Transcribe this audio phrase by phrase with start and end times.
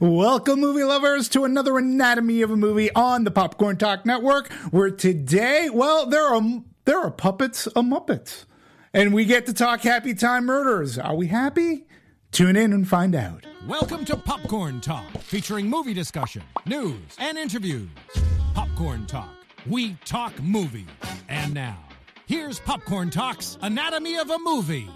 [0.00, 4.52] Welcome, movie lovers, to another anatomy of a movie on the Popcorn Talk Network.
[4.72, 6.42] Where today, well, there are
[6.84, 8.44] there are puppets of Muppets,
[8.92, 10.98] and we get to talk Happy Time Murders.
[10.98, 11.86] Are we happy?
[12.32, 13.46] Tune in and find out.
[13.68, 17.88] Welcome to Popcorn Talk, featuring movie discussion, news, and interviews.
[18.52, 19.30] Popcorn Talk,
[19.64, 20.88] we talk movies.
[21.28, 21.78] And now,
[22.26, 24.90] here's Popcorn Talk's Anatomy of a Movie.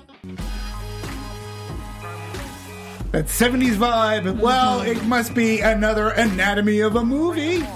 [3.10, 4.38] That 70s vibe.
[4.38, 4.90] Well, mm-hmm.
[4.90, 7.66] it must be another anatomy of a movie.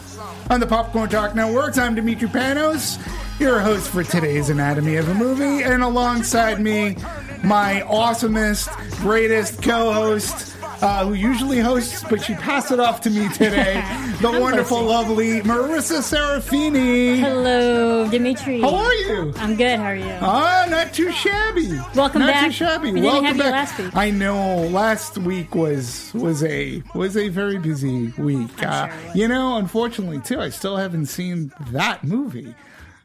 [0.51, 3.01] On the Popcorn Talk Network, I'm Dimitri Panos,
[3.41, 5.63] your host for today's Anatomy of a Movie.
[5.63, 6.97] And alongside me,
[7.43, 13.11] my awesomest, greatest co host, uh, who usually hosts, but she passed it off to
[13.11, 13.75] me today.
[14.21, 17.19] The wonderful, lovely Marissa Serafini.
[17.19, 18.61] Hello, Dimitri.
[18.61, 19.33] How are you?
[19.37, 19.79] I'm good.
[19.79, 20.13] How are you?
[20.21, 21.79] Ah, not too shabby.
[21.95, 22.45] Welcome not back.
[22.47, 22.91] too shabby.
[22.93, 23.53] We didn't Welcome back.
[23.53, 23.97] last week.
[23.97, 24.67] I know.
[24.69, 28.51] Last week was was a was a very busy week.
[28.63, 32.55] Uh, sure you know, unfortunately, too, I still haven't seen that movie.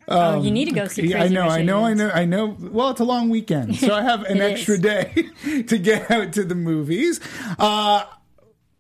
[0.08, 1.02] Oh, you need to go see.
[1.12, 2.56] Crazy I know, Rich I know, I know, I know.
[2.60, 4.82] Well, it's a long weekend, so I have an extra is.
[4.82, 5.30] day
[5.68, 7.20] to get out to the movies.
[7.60, 8.04] Uh,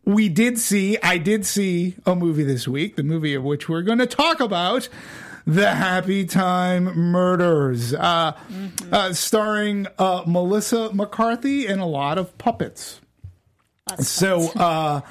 [0.05, 3.81] we did see, I did see a movie this week, the movie of which we're
[3.81, 4.87] going to talk about.
[5.45, 8.93] The Happy Time Murders, uh, Mm-hmm.
[8.93, 12.99] uh, starring uh, Melissa McCarthy and a lot of puppets.
[13.99, 15.01] So, uh,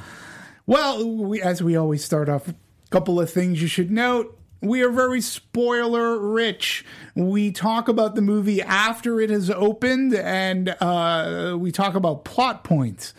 [0.66, 2.55] well, we, as we always start off, a
[2.91, 4.36] couple of things you should note.
[4.61, 6.84] We are very spoiler rich.
[7.15, 12.65] We talk about the movie after it has opened, and uh, we talk about plot
[12.65, 13.12] points,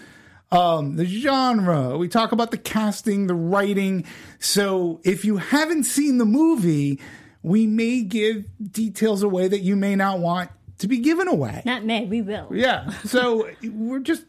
[0.52, 1.98] um, the genre.
[1.98, 4.06] We talk about the casting, the writing.
[4.40, 7.00] So if you haven't seen the movie,
[7.44, 10.50] we may give details away that you may not want
[10.80, 11.62] to be given away.
[11.66, 12.06] Not May.
[12.06, 12.50] We will.
[12.52, 12.92] Yeah.
[13.06, 14.24] So we're just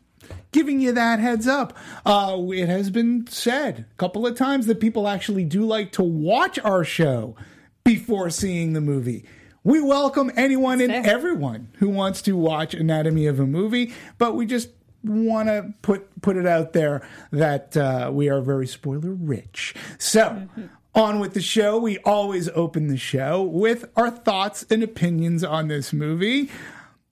[0.53, 1.77] giving you that heads up.
[2.05, 6.03] Uh, it has been said a couple of times that people actually do like to
[6.03, 7.37] watch our show
[7.85, 9.25] before seeing the movie.
[9.65, 14.47] We welcome anyone and everyone who wants to watch Anatomy of a Movie, but we
[14.47, 14.71] just
[15.05, 19.75] want to put put it out there that uh, we are very spoiler rich.
[19.99, 20.49] So.
[20.95, 21.79] On with the show.
[21.79, 26.51] We always open the show with our thoughts and opinions on this movie.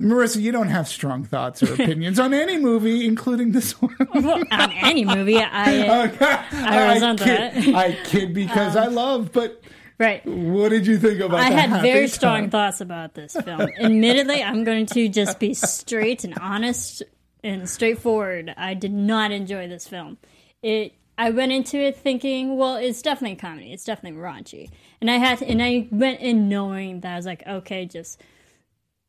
[0.01, 3.97] Marissa, you don't have strong thoughts or opinions on any movie, including this one.
[4.15, 6.09] Well, on any movie, I
[6.53, 7.57] I, resent kid, that.
[7.57, 9.63] Um, I kid because I love, but
[9.99, 10.25] right.
[10.27, 12.51] what did you think about I had very strong Time?
[12.51, 13.69] thoughts about this film.
[13.79, 17.03] Admittedly, I'm going to just be straight and honest
[17.43, 18.53] and straightforward.
[18.57, 20.19] I did not enjoy this film.
[20.63, 20.93] It.
[21.19, 23.73] I went into it thinking, well, it's definitely a comedy.
[23.73, 24.69] It's definitely raunchy,
[25.01, 28.21] and I had, and I went in knowing that I was like, okay, just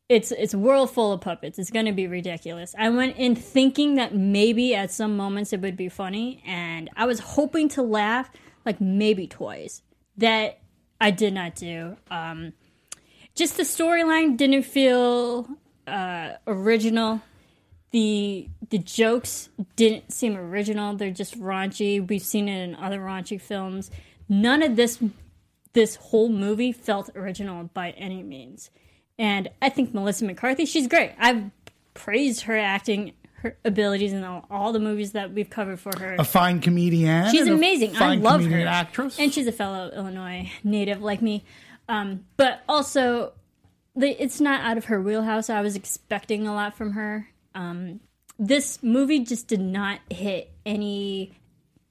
[0.09, 1.59] it's it's a world full of puppets.
[1.59, 2.73] It's going to be ridiculous.
[2.77, 7.05] I went in thinking that maybe at some moments it would be funny, and I
[7.05, 8.29] was hoping to laugh
[8.65, 9.81] like maybe twice.
[10.17, 10.59] That
[10.99, 11.97] I did not do.
[12.09, 12.53] Um,
[13.35, 15.47] just the storyline didn't feel
[15.85, 17.21] uh, original.
[17.91, 20.95] The the jokes didn't seem original.
[20.95, 22.05] They're just raunchy.
[22.05, 23.91] We've seen it in other raunchy films.
[24.29, 24.99] None of this
[25.73, 28.69] this whole movie felt original by any means.
[29.19, 31.11] And I think Melissa McCarthy, she's great.
[31.17, 31.49] I've
[31.93, 36.15] praised her acting, her abilities in all, all the movies that we've covered for her.
[36.19, 37.31] A fine comedian.
[37.31, 37.95] She's amazing.
[37.97, 38.65] I love her.
[38.65, 39.19] Actress.
[39.19, 41.43] And she's a fellow Illinois native like me.
[41.89, 43.33] Um, but also,
[43.95, 45.49] the, it's not out of her wheelhouse.
[45.49, 47.29] I was expecting a lot from her.
[47.55, 48.01] Um,
[48.37, 51.33] this movie just did not hit any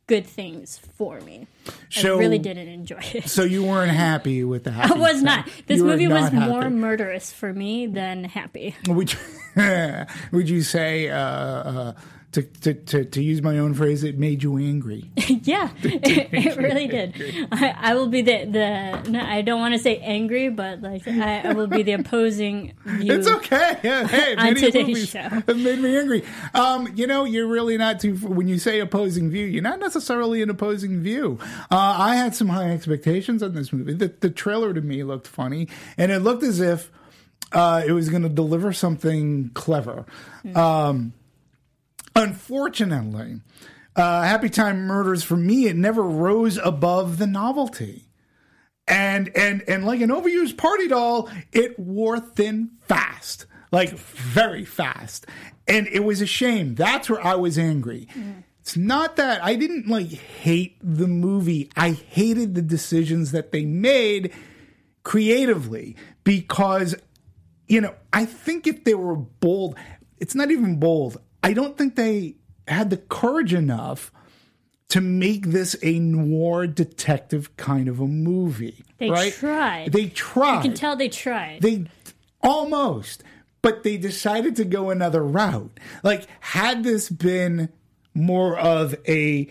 [0.06, 1.46] good things for me.
[1.90, 3.28] So- I really didn't enjoy it.
[3.28, 5.48] so you weren't happy with the Happy I was not.
[5.66, 8.76] This movie was not more murderous for me than happy.
[8.86, 9.18] Would you,
[10.32, 11.92] would you say uh, uh,
[12.36, 15.10] to, to, to, to use my own phrase, it made you angry.
[15.16, 17.48] yeah, it, it really did.
[17.50, 19.10] I, I will be the the.
[19.10, 22.74] No, I don't want to say angry, but like I, I will be the opposing
[22.84, 23.14] view.
[23.14, 23.80] It's okay.
[23.82, 25.20] Yeah, hey, On many today's movies show.
[25.20, 26.24] have made me angry.
[26.52, 28.16] Um, you know, you're really not too.
[28.16, 31.38] When you say opposing view, you're not necessarily an opposing view.
[31.70, 33.94] Uh, I had some high expectations on this movie.
[33.94, 36.90] The, the trailer to me looked funny, and it looked as if
[37.52, 40.04] uh, it was going to deliver something clever.
[40.54, 41.14] Um,
[42.16, 43.40] unfortunately,
[43.94, 48.06] uh, Happy Time Murders for me it never rose above the novelty
[48.88, 55.26] and and and like an overused party doll, it wore thin fast, like very fast,
[55.66, 56.74] and it was a shame.
[56.74, 58.08] That's where I was angry.
[58.60, 61.70] It's not that I didn't like hate the movie.
[61.76, 64.32] I hated the decisions that they made
[65.02, 66.96] creatively because
[67.68, 69.76] you know I think if they were bold,
[70.18, 71.20] it's not even bold.
[71.46, 72.34] I don't think they
[72.66, 74.10] had the courage enough
[74.88, 78.84] to make this a noir detective kind of a movie.
[78.98, 79.32] They right?
[79.32, 79.92] tried.
[79.92, 80.56] They tried.
[80.56, 81.62] You can tell they tried.
[81.62, 81.84] They
[82.42, 83.22] almost,
[83.62, 85.78] but they decided to go another route.
[86.02, 87.68] Like, had this been
[88.12, 89.48] more of a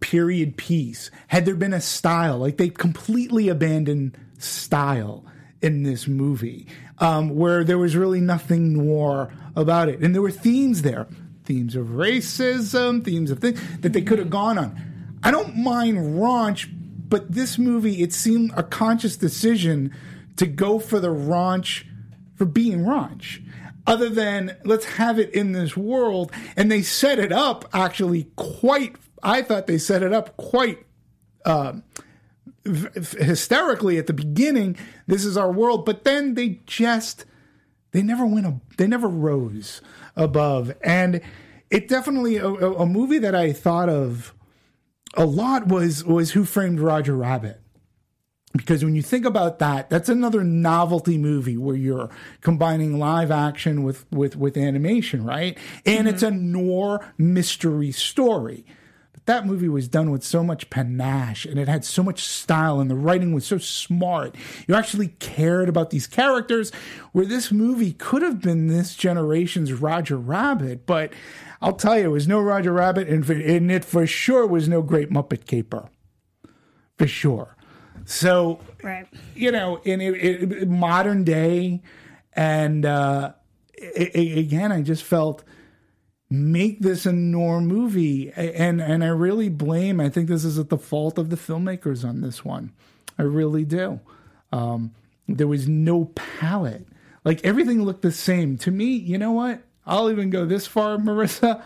[0.00, 5.26] period piece, had there been a style, like they completely abandoned style
[5.60, 6.66] in this movie,
[6.98, 10.00] um, where there was really nothing noir about it.
[10.00, 11.06] And there were themes there
[11.46, 15.18] themes of racism, themes of things that they could have gone on.
[15.22, 16.68] I don't mind raunch,
[17.08, 19.94] but this movie, it seemed a conscious decision
[20.36, 21.84] to go for the raunch
[22.34, 23.42] for being raunch.
[23.86, 28.96] Other than let's have it in this world, and they set it up actually quite.
[29.22, 30.84] I thought they set it up quite
[31.44, 31.84] um,
[33.18, 34.76] hysterically at the beginning.
[35.06, 37.24] This is our world, but then they just
[37.92, 38.46] they never went.
[38.46, 39.80] A, they never rose
[40.16, 41.20] above, and
[41.70, 44.34] it definitely a, a a movie that I thought of
[45.16, 47.60] a lot was was Who Framed Roger Rabbit
[48.56, 52.10] because when you think about that, that's another novelty movie where you're
[52.40, 55.58] combining live action with with with animation, right?
[55.84, 56.36] And it's mm-hmm.
[56.36, 58.64] a noir mystery story.
[59.26, 62.90] That movie was done with so much panache and it had so much style and
[62.90, 64.34] the writing was so smart.
[64.66, 66.70] You actually cared about these characters
[67.12, 71.12] where this movie could have been this generation's Roger Rabbit, but
[71.60, 74.80] I'll tell you, it was no Roger Rabbit and, and it for sure was no
[74.80, 75.88] Great Muppet Caper.
[76.96, 77.56] For sure.
[78.06, 79.06] So right.
[79.34, 81.82] you know, in it, it, modern day,
[82.32, 83.32] and uh,
[83.80, 85.42] i i again, I just felt
[86.28, 90.00] make this a noir movie, and and I really blame.
[90.00, 92.72] I think this is at the fault of the filmmakers on this one.
[93.18, 94.00] I really do.
[94.52, 94.92] Um,
[95.28, 96.86] there was no palette.
[97.24, 98.96] Like everything looked the same to me.
[98.96, 99.62] You know what?
[99.86, 101.62] I'll even go this far, Marissa.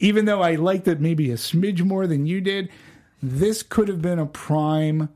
[0.00, 2.68] Even though I liked it maybe a smidge more than you did,
[3.20, 5.08] this could have been a prime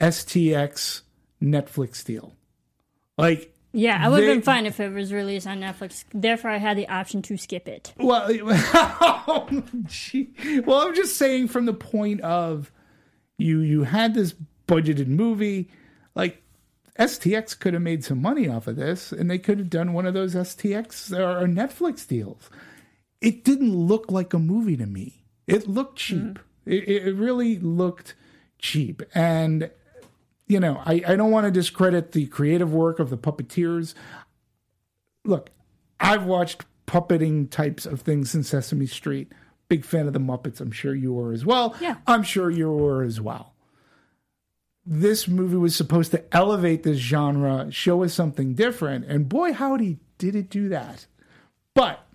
[0.00, 1.02] STX
[1.42, 2.34] Netflix deal.
[3.18, 6.04] Like, Yeah, I would have been fine if it was released on Netflix.
[6.14, 7.92] Therefore, I had the option to skip it.
[7.98, 10.30] well, oh, gee.
[10.64, 12.72] well, I'm just saying from the point of
[13.36, 14.34] you, you had this
[14.66, 15.68] budgeted movie,
[16.14, 16.42] like
[16.98, 20.06] STX could have made some money off of this, and they could have done one
[20.06, 22.48] of those STX or Netflix deals.
[23.20, 25.22] It didn't look like a movie to me.
[25.46, 26.18] It looked cheap.
[26.18, 26.70] Mm-hmm.
[26.72, 28.14] It, it really looked
[28.58, 29.70] cheap, and
[30.46, 33.94] you know, I, I don't want to discredit the creative work of the puppeteers.
[35.24, 35.50] Look,
[35.98, 39.32] I've watched puppeting types of things in Sesame Street.
[39.68, 40.60] Big fan of the Muppets.
[40.60, 41.74] I'm sure you were as well.
[41.80, 41.96] Yeah.
[42.06, 43.54] I'm sure you were as well.
[44.84, 49.98] This movie was supposed to elevate this genre, show us something different, and boy, howdy,
[50.16, 51.06] did it do that.
[51.74, 52.05] But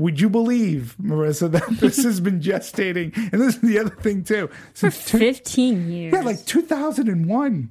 [0.00, 3.14] would you believe, Marissa, that this has been gestating?
[3.32, 4.48] And this is the other thing too.
[4.74, 6.12] For Since two, 15 years.
[6.12, 7.70] yeah, like 2001.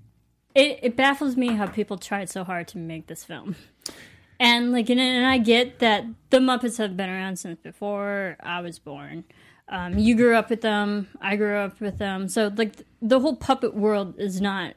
[0.56, 3.56] it, it baffles me how people tried so hard to make this film.
[4.40, 8.62] And like, and, and I get that the Muppets have been around since before I
[8.62, 9.26] was born.
[9.68, 11.08] Um, you grew up with them.
[11.22, 12.28] I grew up with them.
[12.30, 14.76] So like, th- the whole puppet world is not,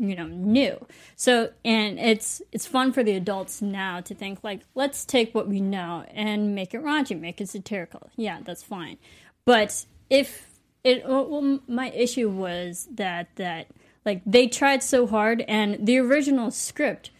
[0.00, 0.84] you know, new.
[1.14, 5.46] So and it's it's fun for the adults now to think like, let's take what
[5.46, 8.10] we know and make it raunchy, make it satirical.
[8.16, 8.98] Yeah, that's fine.
[9.44, 10.48] But if
[10.82, 13.68] it, well, my issue was that that
[14.04, 17.10] like they tried so hard, and the original script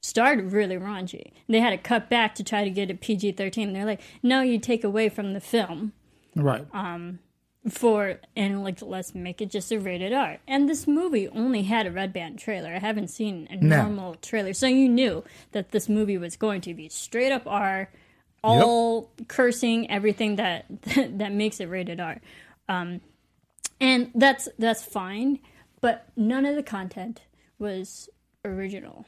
[0.00, 1.32] started really raunchy.
[1.48, 3.72] They had to cut back to try to get a PG thirteen.
[3.72, 5.92] They're like, no, you take away from the film
[6.38, 6.66] Right.
[6.72, 7.18] Um,
[7.70, 10.38] for and like let's make it just a rated R.
[10.46, 12.70] And this movie only had a red band trailer.
[12.74, 13.82] I haven't seen a No.
[13.82, 17.90] normal trailer, so you knew that this movie was going to be straight up R.
[18.44, 20.66] all cursing, everything that
[21.18, 22.20] that makes it rated R,
[22.68, 23.00] um,
[23.80, 25.38] and that's that's fine.
[25.80, 27.22] But none of the content
[27.58, 28.08] was
[28.44, 29.06] original.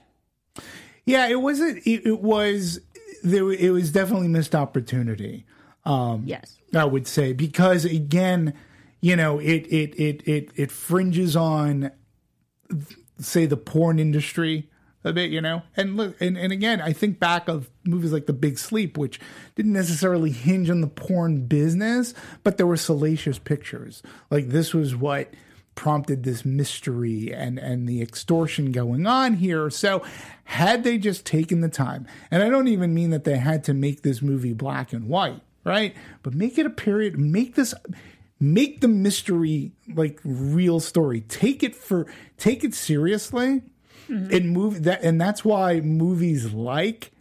[1.05, 1.79] Yeah, it wasn't.
[1.87, 2.81] It, it was
[3.25, 3.51] there.
[3.53, 5.47] It was definitely missed opportunity.
[5.85, 6.59] Um, Yes.
[6.75, 8.55] I would say because again,
[9.01, 11.91] you know, it it it it it fringes on,
[13.19, 14.69] say, the porn industry
[15.03, 18.27] a bit, you know, and look, and and again, I think back of movies like
[18.27, 19.19] The Big Sleep, which
[19.55, 22.13] didn't necessarily hinge on the porn business,
[22.45, 24.03] but there were salacious pictures.
[24.31, 25.33] Like this was what
[25.75, 29.71] prompted this mystery and and the extortion going on here.
[29.71, 30.03] So
[30.45, 33.75] had they just taken the time, and I don't even mean that they had to
[33.75, 35.95] make this movie black and white, right?
[36.23, 37.75] But make it a period, make this
[38.39, 41.21] make the mystery like real story.
[41.23, 42.07] Take it for
[42.39, 43.63] take it seriously.
[44.09, 44.35] Mm-hmm.
[44.35, 47.13] And move that and that's why movies like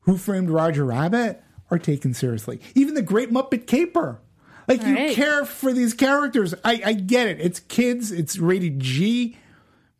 [0.00, 2.60] Who Framed Roger Rabbit are taken seriously.
[2.76, 4.20] Even the Great Muppet Caper.
[4.68, 5.14] Like you Right.
[5.14, 6.54] care for these characters.
[6.64, 7.40] I, I get it.
[7.40, 9.36] It's kids, it's rated G,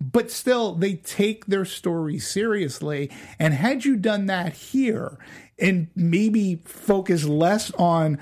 [0.00, 3.10] but still they take their story seriously.
[3.38, 5.18] And had you done that here
[5.58, 8.18] and maybe focus less on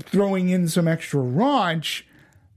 [0.00, 2.02] throwing in some extra raunch,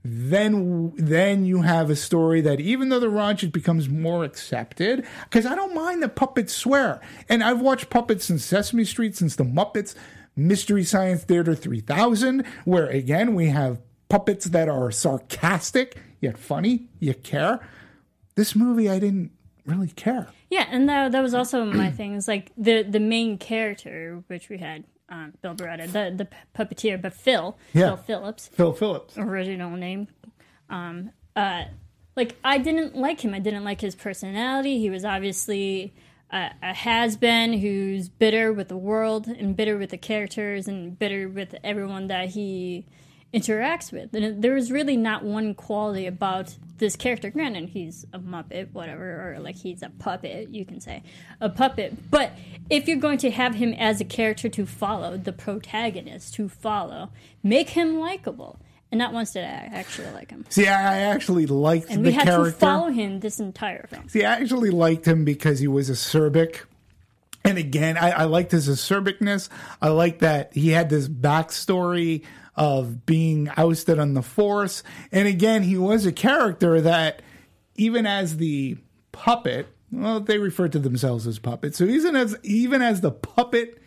[0.02, 5.04] then then you have a story that even though the raunch it becomes more accepted,
[5.24, 9.34] because I don't mind the puppets swear, and I've watched puppets since Sesame Street, since
[9.34, 9.94] the Muppets,
[10.36, 17.14] Mystery Science Theater 3000, where again we have puppets that are sarcastic yet funny, you
[17.14, 17.60] care.
[18.36, 19.32] This movie I didn't
[19.64, 20.28] really care.
[20.50, 22.14] Yeah, and that that was also my thing.
[22.14, 27.00] Is like the the main character, which we had um, Bill Barretta, the the puppeteer,
[27.00, 27.86] but Phil, Yeah.
[27.88, 29.16] Phil Phillips, Phil Phillips.
[29.18, 30.08] original name.
[30.70, 31.64] Um, uh,
[32.16, 33.34] like I didn't like him.
[33.34, 34.78] I didn't like his personality.
[34.78, 35.94] He was obviously
[36.30, 40.98] a, a has been who's bitter with the world and bitter with the characters and
[40.98, 42.86] bitter with everyone that he
[43.34, 44.14] interacts with.
[44.14, 47.30] And there was really not one quality about this character.
[47.30, 51.02] Granted, he's a muppet, whatever, or like he's a puppet, you can say
[51.40, 52.10] a puppet.
[52.10, 52.32] But
[52.70, 57.10] if you're going to have him as a character to follow, the protagonist to follow,
[57.42, 58.58] make him likable.
[58.92, 60.44] And not once did I actually like him.
[60.48, 62.52] See, I actually liked And the we had character.
[62.52, 64.08] to follow him this entire film.
[64.08, 66.60] See, I actually liked him because he was acerbic.
[67.44, 69.48] And again, I, I liked his acerbicness.
[69.82, 72.22] I liked that he had this backstory
[72.56, 74.82] of being ousted on the force.
[75.12, 77.22] And again, he was a character that,
[77.74, 78.78] even as the
[79.12, 81.78] puppet, well, they refer to themselves as puppets.
[81.78, 83.80] So even as even as the puppet,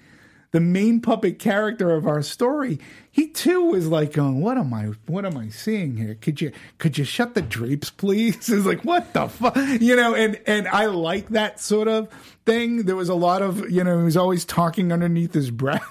[0.51, 2.79] the main puppet character of our story,
[3.11, 4.91] he too was like going, "What am I?
[5.07, 6.15] What am I seeing here?
[6.15, 10.15] Could you could you shut the drapes, please?" It's like, "What the fuck?" You know,
[10.15, 12.07] and and I like that sort of
[12.45, 12.83] thing.
[12.83, 15.88] There was a lot of you know, he was always talking underneath his breath.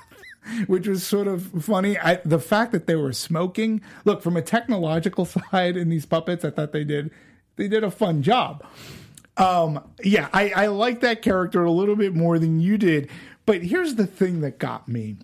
[0.67, 1.99] Which was sort of funny.
[1.99, 3.81] I, the fact that they were smoking.
[4.05, 7.11] Look, from a technological side in these puppets, I thought they did
[7.57, 8.65] they did a fun job.
[9.37, 13.09] Um, yeah, I, I like that character a little bit more than you did.
[13.47, 15.17] But here's the thing that got me.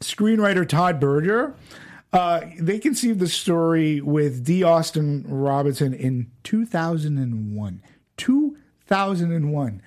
[0.00, 1.54] Screenwriter Todd Berger,
[2.12, 7.82] uh, they conceived the story with Dee Austin Robinson in 2001.
[8.16, 9.82] 2001.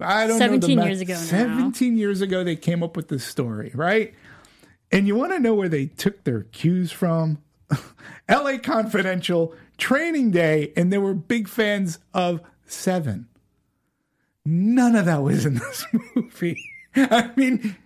[0.00, 0.46] I don't know.
[0.46, 1.20] 17 years ago now.
[1.20, 4.14] 17 years ago, they came up with this story, right?
[4.92, 7.38] And you want to know where they took their cues from?
[8.28, 13.28] LA Confidential, Training Day, and they were big fans of Seven.
[14.44, 16.62] None of that was in this movie.
[16.94, 17.76] I mean,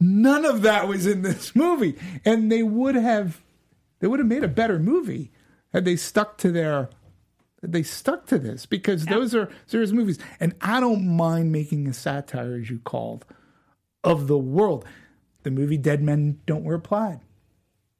[0.00, 1.96] none of that was in this movie.
[2.24, 3.42] And they would have
[4.00, 5.30] they would have made a better movie
[5.72, 6.90] had they stuck to their
[7.62, 10.18] they stuck to this because those are serious movies.
[10.38, 13.24] And I don't mind making a satire, as you called,
[14.04, 14.84] of the world.
[15.42, 17.20] The movie Dead Men Don't Wear Plaid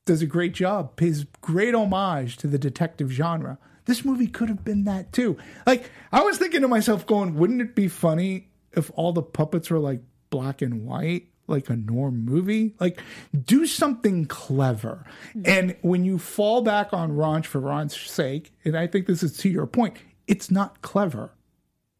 [0.04, 3.58] does a great job, pays great homage to the detective genre.
[3.84, 5.36] This movie could have been that too.
[5.66, 9.70] Like, I was thinking to myself, going, wouldn't it be funny if all the puppets
[9.70, 10.00] were like
[10.30, 12.74] black and white, like a noir movie?
[12.78, 13.00] Like,
[13.44, 15.04] do something clever.
[15.44, 19.36] And when you fall back on Raunch for Raunch's sake, and I think this is
[19.38, 21.32] to your point, it's not clever.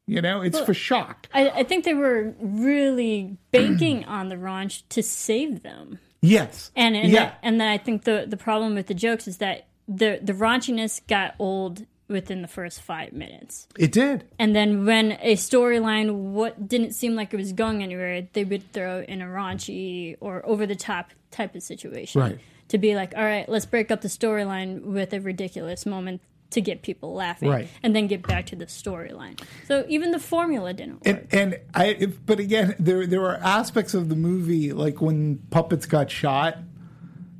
[0.07, 1.29] You know, it's for shock.
[1.35, 5.99] I, I think they were really banking on the raunch to save them.
[6.23, 6.73] Yes.
[6.75, 7.35] And and, yeah.
[7.43, 11.07] and then I think the the problem with the jokes is that the the raunchiness
[11.07, 13.69] got old within the first five minutes.
[13.79, 14.25] it did.
[14.39, 18.73] And then when a storyline what didn't seem like it was going anywhere, they would
[18.73, 22.21] throw in a raunchy or over the top type of situation.
[22.21, 22.39] Right.
[22.69, 26.63] To be like, all right, let's break up the storyline with a ridiculous moment to
[26.63, 27.69] get people laughing Right.
[27.83, 29.39] and then get back to the storyline.
[29.67, 31.07] So even the formula didn't work.
[31.07, 35.37] And, and I, if, but again, there there were aspects of the movie like when
[35.51, 36.57] puppets got shot,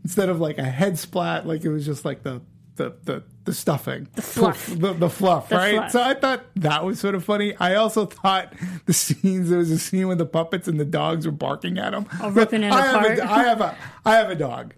[0.05, 2.43] instead of like a head splat, like it was just like the
[2.79, 4.67] the the, the stuffing, the fluff.
[4.67, 5.75] the, the fluff, The right?
[5.77, 5.91] fluff.
[5.93, 7.55] So I thought that was sort of funny.
[7.61, 8.55] I also thought
[8.87, 11.91] the scenes there was a scene with the puppets and the dogs were barking at
[11.93, 14.73] them, ripping it I have a, I have a I have a dog.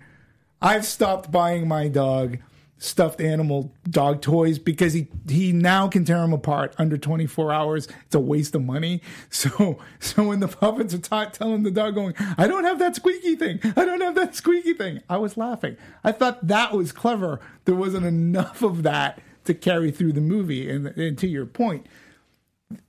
[0.60, 2.38] I've stopped buying my dog
[2.82, 7.86] stuffed animal dog toys because he he now can tear them apart under 24 hours.
[8.06, 9.02] It's a waste of money.
[9.30, 12.96] So so when the puppets are ta- telling the dog going, I don't have that
[12.96, 13.60] squeaky thing.
[13.76, 15.00] I don't have that squeaky thing.
[15.08, 15.76] I was laughing.
[16.02, 17.40] I thought that was clever.
[17.64, 20.68] There wasn't enough of that to carry through the movie.
[20.68, 21.86] And, and to your point,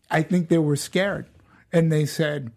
[0.09, 1.27] I think they were scared
[1.71, 2.51] and they said,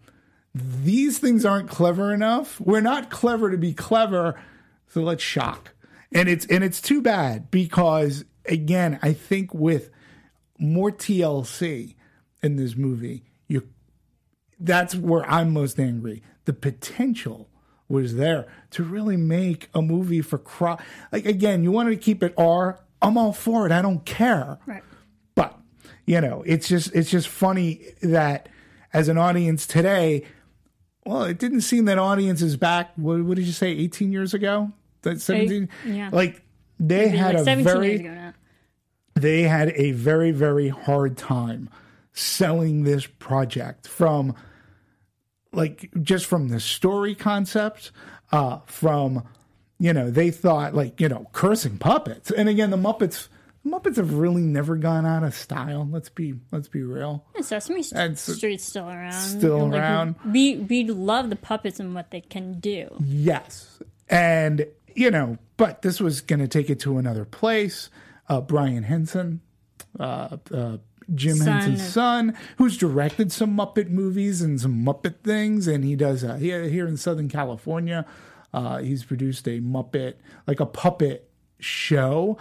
[0.53, 2.59] these things aren't clever enough.
[2.61, 4.39] We're not clever to be clever,
[4.87, 5.74] so let's shock.
[6.11, 9.89] And it's and it's too bad because again, I think with
[10.57, 11.95] more TLC
[12.41, 13.67] in this movie, you
[14.59, 16.23] that's where I'm most angry.
[16.45, 17.49] The potential
[17.87, 20.77] was there to really make a movie for cro-
[21.11, 23.71] like again, you want to keep it R, I'm all for it.
[23.71, 24.59] I don't care.
[24.65, 24.83] right.
[25.35, 25.57] But
[26.05, 28.49] you know, it's just it's just funny that
[28.93, 30.23] as an audience today,
[31.05, 32.91] well, it didn't seem that audiences back.
[32.95, 33.69] What, what did you say?
[33.69, 34.71] Eighteen years ago?
[35.05, 35.69] That seventeen?
[35.85, 36.09] yeah.
[36.11, 36.43] Like
[36.79, 38.33] they Maybe had like a 17 very years ago now.
[39.15, 41.69] they had a very very hard time
[42.11, 44.35] selling this project from
[45.53, 47.91] like just from the story concept
[48.31, 49.23] uh from
[49.79, 53.27] you know they thought like you know cursing puppets and again the muppets
[53.63, 57.45] the muppets have really never gone out of style let's be let's be real And
[57.45, 59.13] Sesame St- Street's still around.
[59.13, 60.15] still And, like, around.
[60.31, 62.89] We we love the puppets and what they can do.
[63.03, 63.79] Yes.
[64.07, 67.89] And, you know, but this was going to take it to another place.
[68.27, 69.41] Uh, Brian Henson,
[69.99, 70.77] uh, uh,
[71.13, 75.67] Jim Son Henson's son, who's directed some Muppet movies and some Muppet things.
[75.67, 78.05] And he does, uh, here, here in Southern California,
[78.53, 80.15] uh, he's produced a Muppet,
[80.47, 82.37] like a puppet show.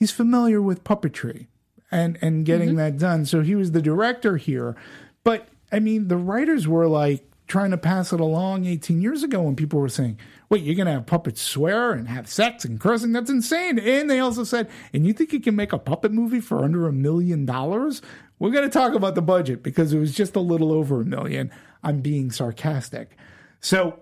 [0.00, 1.46] He's familiar with puppetry
[1.90, 3.26] and, and getting that done.
[3.26, 4.74] So he was the director here.
[5.22, 9.42] But I mean, the writers were like trying to pass it along 18 years ago
[9.42, 12.80] when people were saying, wait, you're going to have puppets swear and have sex and
[12.80, 13.12] cursing?
[13.12, 13.78] That's insane.
[13.78, 16.86] And they also said, and you think you can make a puppet movie for under
[16.86, 18.00] a million dollars?
[18.38, 21.04] We're going to talk about the budget because it was just a little over a
[21.04, 21.50] million.
[21.82, 23.16] I'm being sarcastic.
[23.60, 24.00] So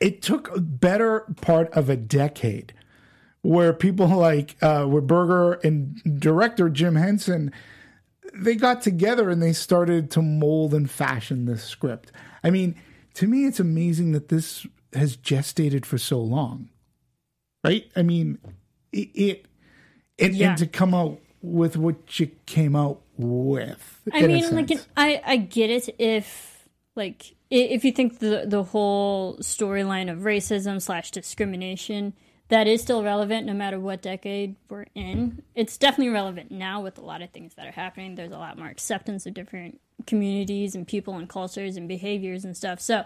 [0.00, 2.72] it took a better part of a decade
[3.42, 7.52] where people like uh, where Berger and director Jim Henson
[8.32, 12.12] they got together and they started to mold and fashion this script.
[12.44, 12.76] I mean,
[13.14, 16.68] to me, it's amazing that this has gestated for so long,
[17.64, 17.90] right?
[17.96, 18.38] I mean,
[18.92, 19.46] it, it
[20.18, 20.50] and, Yeah.
[20.50, 24.00] and to come out with what you came out with.
[24.12, 24.86] I mean, like, sense.
[24.96, 30.80] I I get it if like if you think the the whole storyline of racism
[30.82, 32.12] slash discrimination
[32.48, 35.40] that is still relevant no matter what decade we're in.
[35.54, 38.16] It's definitely relevant now with a lot of things that are happening.
[38.16, 42.56] There's a lot more acceptance of different communities and people and cultures and behaviors and
[42.56, 42.80] stuff.
[42.80, 43.04] So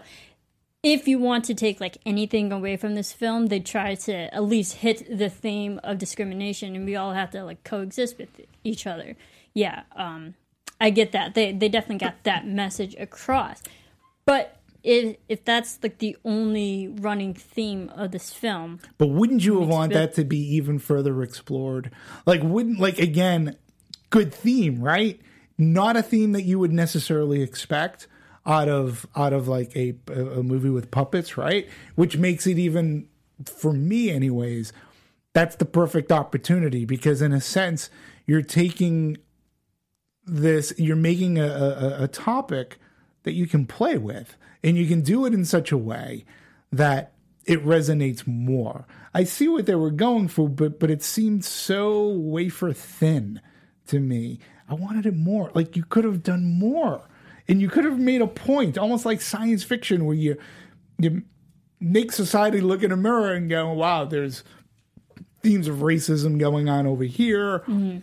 [0.85, 4.43] if you want to take like anything away from this film, they try to at
[4.43, 8.29] least hit the theme of discrimination, and we all have to like coexist with
[8.63, 9.15] each other.
[9.55, 10.35] Yeah, um,
[10.79, 11.33] I get that.
[11.33, 13.63] They they definitely got that message across.
[14.25, 19.59] But if if that's like the only running theme of this film, But wouldn't you
[19.61, 21.89] want that to be even further explored?
[22.27, 23.55] Like, wouldn't like again,
[24.11, 25.19] good theme, right?
[25.57, 28.07] Not a theme that you would necessarily expect
[28.45, 31.67] out of out of like a a movie with puppets, right?
[31.95, 33.07] Which makes it even
[33.45, 34.71] for me, anyways.
[35.33, 37.89] That's the perfect opportunity because, in a sense,
[38.25, 39.17] you're taking
[40.25, 42.77] this, you're making a, a, a topic
[43.23, 46.23] that you can play with, and you can do it in such a way
[46.71, 47.13] that
[47.45, 48.85] it resonates more.
[49.13, 53.41] I see what they were going for, but but it seemed so wafer thin
[53.87, 54.39] to me.
[54.69, 55.51] I wanted it more.
[55.53, 57.01] Like you could have done more,
[57.47, 60.37] and you could have made a point, almost like science fiction, where you
[60.97, 61.23] you
[61.79, 64.43] make society look in a mirror and go, "Wow, there's
[65.43, 67.99] themes of racism going on over here." Mm-hmm.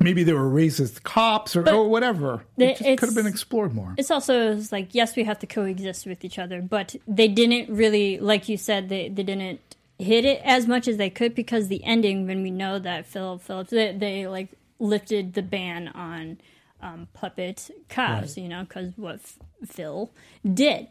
[0.00, 2.44] Maybe there were racist cops or, or whatever.
[2.58, 3.94] It just could have been explored more.
[3.96, 7.74] it's also it's like yes, we have to coexist with each other, but they didn't
[7.74, 9.60] really, like you said, they they didn't
[9.98, 13.38] hit it as much as they could because the ending, when we know that Phil
[13.38, 14.48] Phillips, they, they like
[14.80, 16.38] lifted the ban on
[16.84, 20.12] um, puppet cops, you know, because what F- Phil
[20.52, 20.86] did,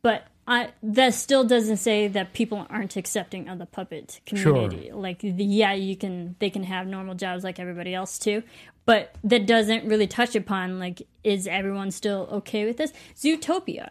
[0.00, 4.90] but I, that still doesn't say that people aren't accepting of the puppet community.
[4.92, 8.42] Like, the, yeah, you can they can have normal jobs like everybody else too,
[8.86, 12.92] but that doesn't really touch upon like is everyone still okay with this?
[13.16, 13.90] Zootopia.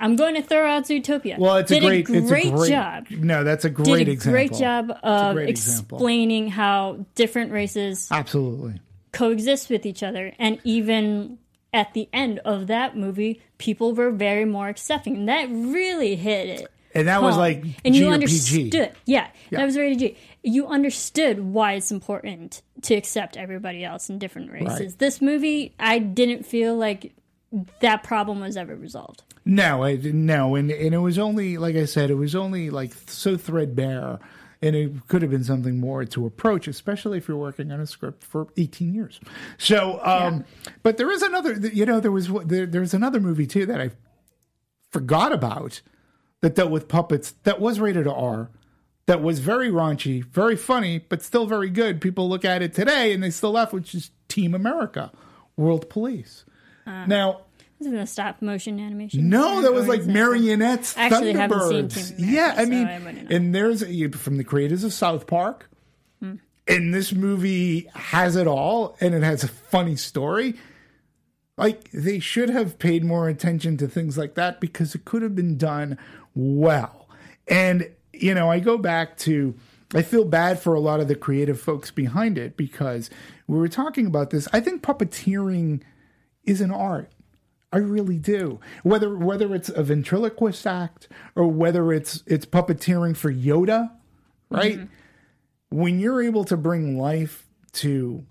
[0.00, 1.38] I'm going to throw out Zootopia.
[1.38, 3.06] Well, it's Did a great, it's a great job.
[3.10, 4.32] No, that's a great Did a example.
[4.32, 5.98] great job of great example.
[5.98, 8.80] explaining how different races Absolutely.
[9.14, 11.38] Coexist with each other and even
[11.72, 16.48] at the end of that movie people were very more accepting and that really hit
[16.60, 17.40] it And that was home.
[17.40, 18.88] like and G you or understood PG.
[19.06, 19.58] yeah, Yeah.
[19.58, 24.52] that was rated g you understood why it's important to accept everybody else in different
[24.52, 24.98] races Right.
[24.98, 27.12] this movie i didn't feel like
[27.80, 31.84] that problem was ever resolved No, I, no, and and it was only like I
[31.84, 34.18] said, it was only like so threadbare,
[34.64, 37.86] and it could have been something more to approach, especially if you're working on a
[37.86, 39.20] script for 18 years.
[39.58, 40.46] So, um,
[40.82, 43.90] but there is another, you know, there was there, there's another movie too that I
[44.90, 45.82] forgot about
[46.40, 48.50] that dealt with puppets that was rated R.
[49.06, 52.00] That was very raunchy, very funny, but still very good.
[52.00, 55.12] People look at it today and they still laugh, which is Team America,
[55.58, 56.46] World Police.
[56.86, 57.42] now,
[57.84, 61.88] was it a stop motion animation no, that was like marionettes, I actually haven't seen
[61.88, 62.14] Thunderbirds.
[62.18, 65.68] Yeah, I so mean, I and there's a, from the creators of South Park,
[66.20, 66.34] Hmm.
[66.66, 70.54] and this movie has it all, and it has a funny story.
[71.56, 75.36] Like they should have paid more attention to things like that because it could have
[75.36, 75.98] been done
[76.34, 77.08] well.
[77.46, 79.54] And you know, I go back to
[79.94, 83.10] I feel bad for a lot of the creative folks behind it because
[83.46, 84.48] we were talking about this.
[84.52, 85.82] I think puppeteering
[86.42, 87.12] is an art.
[87.74, 88.60] I really do.
[88.84, 93.90] Whether whether it's a ventriloquist act or whether it's it's puppeteering for Yoda,
[94.48, 94.88] right?
[95.70, 98.24] When you're able to bring life to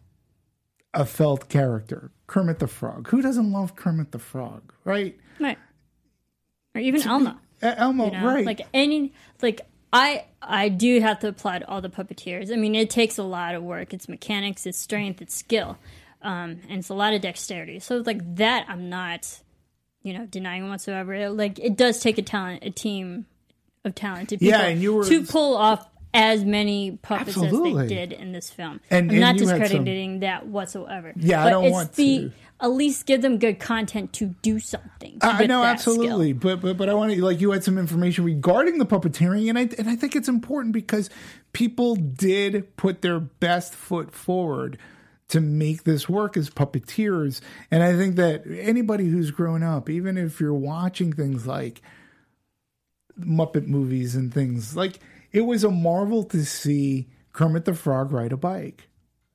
[0.93, 3.09] a felt character, Kermit the Frog.
[3.09, 5.19] Who doesn't love Kermit the Frog, right?
[5.41, 5.57] right
[6.73, 8.25] or even elmo Uh, Elmo, you know?
[8.25, 8.45] right?
[8.45, 9.59] Like any like
[9.91, 12.51] I I do have to applaud all the puppeteers.
[12.51, 13.93] I mean, it takes a lot of work.
[13.93, 15.77] It's mechanics, it's strength, it's skill,
[16.23, 17.79] um, and it's a lot of dexterity.
[17.79, 19.39] So like that, I'm not,
[20.01, 21.29] you know, denying whatsoever.
[21.29, 23.25] Like it does take a talent, a team
[23.85, 27.71] of talented people, Yeah, and you were- to pull off as many puppets Absolutely.
[27.83, 28.79] as they did in this film.
[28.89, 31.11] And- I'm and not had some- discrediting that whatsoever.
[31.15, 32.31] Yeah, I but don't it's want the, to.
[32.61, 35.17] At least give them good content to do something.
[35.21, 35.95] I know that skill.
[35.95, 39.49] absolutely, but but but I want to like you had some information regarding the puppeteering,
[39.49, 41.09] and I and I think it's important because
[41.51, 44.77] people did put their best foot forward
[45.33, 47.41] to make this work as puppeteers,
[47.71, 51.81] and I think that anybody who's grown up, even if you're watching things like
[53.19, 54.99] Muppet movies and things like,
[55.31, 58.89] it was a marvel to see Kermit the Frog ride a bike.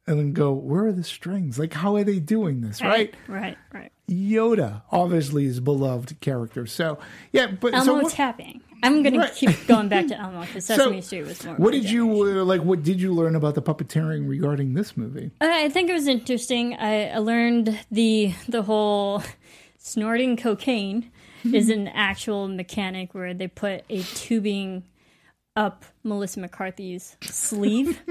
[0.06, 1.58] And then go, where are the strings?
[1.58, 2.80] Like, how are they doing this?
[2.80, 3.12] Right?
[3.26, 3.92] Right, right.
[4.08, 6.64] Yoda obviously is a beloved character.
[6.64, 6.98] So
[7.32, 8.62] yeah, but Elmo so what, tapping.
[8.82, 9.32] I'm going Right.
[9.32, 11.54] to keep going back to Elmo because so Sesame Street was more.
[11.56, 12.62] what did you uh, like?
[12.62, 15.30] What did you learn about the puppeteering regarding this movie?
[15.40, 16.74] Uh, I think it was interesting.
[16.74, 19.22] I, I learned the the whole
[19.78, 21.10] snorting cocaine
[21.52, 24.82] is an actual mechanic where they put a tubing
[25.56, 28.00] up Melissa McCarthy's sleeve.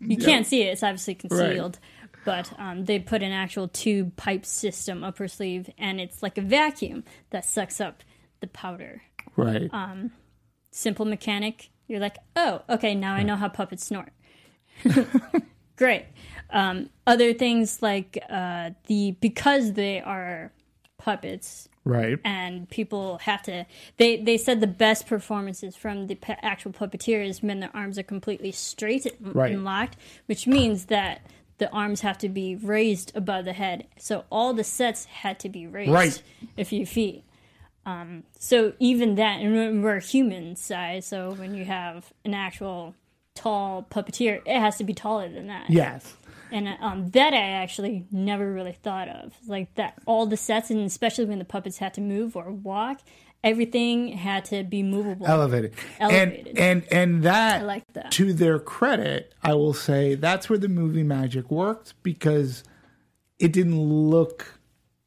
[0.00, 1.78] You can't see it; it's obviously concealed.
[2.24, 6.36] But um, they put an actual tube pipe system up her sleeve, and it's like
[6.36, 8.02] a vacuum that sucks up
[8.40, 9.02] the powder.
[9.36, 9.68] Right.
[9.72, 10.08] Uh,
[10.70, 11.70] simple mechanic.
[11.86, 14.12] You're like, oh, okay, now I know how puppets snort.
[15.76, 16.06] Great.
[16.50, 20.52] Um, other things like uh, the because they are
[20.98, 22.18] puppets right.
[22.24, 23.64] and people have to
[23.98, 28.02] they they said the best performances from the pa- actual puppeteers when their arms are
[28.02, 29.52] completely straight and, Right.
[29.52, 29.96] and locked
[30.26, 31.20] which means that
[31.58, 35.48] the arms have to be raised above the head so all the sets had to
[35.48, 36.22] be raised Right.
[36.58, 37.22] a few feet
[37.88, 42.94] um, so even that and we're- human size so when you have an actual
[43.34, 46.16] tall puppeteer it has to be taller than that Yes.
[46.50, 49.34] and um, that I actually never really thought of.
[49.46, 53.00] Like that, all the sets, and especially when the puppets had to move or walk,
[53.44, 55.26] everything had to be movable.
[55.26, 55.74] Elevated.
[56.00, 56.58] Elevated.
[56.58, 58.10] And and and that, I like that.
[58.12, 62.64] to their credit, I will say that's where the movie magic worked because
[63.38, 64.54] it didn't look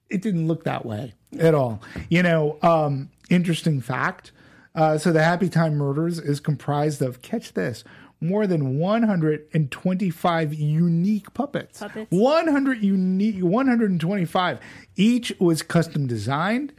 [0.09, 1.81] it didn't look that way at all.
[2.09, 4.31] You know, um, interesting fact.
[4.73, 7.83] Uh, so the Happy Time Murders is comprised of catch this
[8.21, 11.79] more than 125 unique puppets.
[11.79, 12.07] Puppets.
[12.11, 14.59] 100 unique 125
[14.95, 16.71] each was custom designed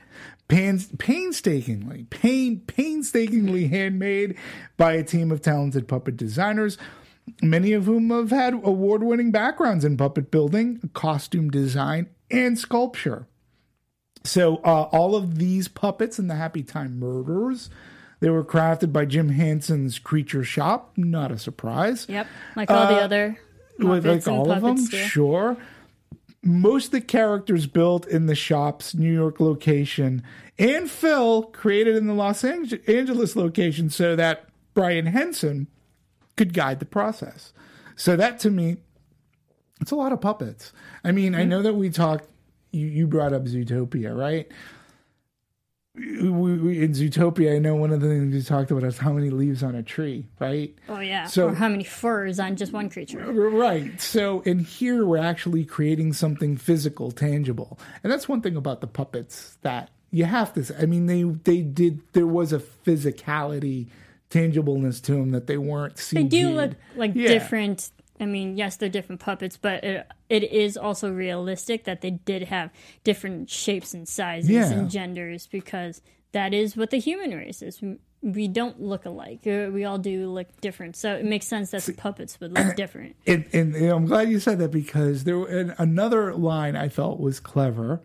[0.46, 4.36] pans, painstakingly pain, painstakingly handmade
[4.76, 6.78] by a team of talented puppet designers
[7.40, 13.26] many of whom have had award-winning backgrounds in puppet building costume design and sculpture
[14.24, 17.70] So uh, all of these puppets in the Happy Time Murders,
[18.20, 20.92] they were crafted by Jim Henson's Creature Shop.
[20.96, 22.06] Not a surprise.
[22.08, 23.38] Yep, like all the other
[23.78, 24.96] With, like all and of them, puppets do.
[24.98, 25.56] sure.
[26.44, 30.22] Most of the characters built in the shop's New York location
[30.58, 35.68] and Phil created in the Los Ange- Angeles location so that Brian Henson
[36.36, 37.52] could guide the process.
[37.94, 38.78] So that to me,
[39.80, 40.72] it's a lot of puppets.
[41.04, 42.26] I mean, I know that we talked.
[42.72, 44.50] You, you brought up Zootopia, right?
[45.94, 49.12] We, we, in Zootopia, I know one of the things we talked about is how
[49.12, 50.74] many leaves on a tree, right?
[50.88, 53.18] Oh yeah, So- or how many furs on just one creature?
[53.30, 54.00] Right.
[54.00, 57.78] So in here we're actually creating something physical, tangible.
[58.02, 60.74] And that's one thing about the puppets that you have to say.
[60.80, 63.88] I mean they they did there was a physicality,
[64.30, 66.16] tangibleness to them that they weren't CG'd.
[66.16, 67.28] They do look like Yeah.
[67.28, 67.90] different.
[68.22, 72.44] I mean, yes, they're different puppets, but it, it is also realistic that they did
[72.44, 72.70] have
[73.04, 74.70] different shapes and sizes Yeah.
[74.70, 76.00] and genders because
[76.32, 77.80] that is what the human race is.
[78.22, 79.40] We- don't look alike.
[79.48, 82.76] Uh, We all do look different, so it makes sense that the puppets would look
[82.82, 83.16] different.
[83.26, 87.18] And, and, and I'm glad you said that because there and another line I felt
[87.18, 88.00] was clever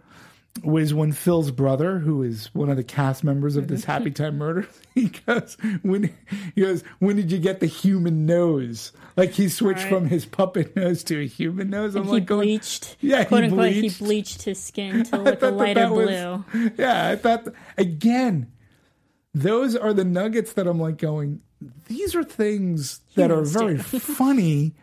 [0.64, 4.38] was when Phil's brother, who is one of the cast members of this Happy Time
[4.38, 6.16] Murder, he goes, "When
[6.56, 9.90] he goes, when did you get the human nose?" Like he switched Right.
[9.90, 11.96] from his puppet nose to a human nose.
[11.96, 13.98] I'm like, going, bleached, Yeah, he unquote, bleached.
[14.00, 16.72] he bleached his skin to look a lighter that was- blue.
[16.78, 18.52] Yeah, I thought again,
[19.34, 21.42] those are the nuggets that I'm like going.
[21.88, 24.74] These are things that are very funny.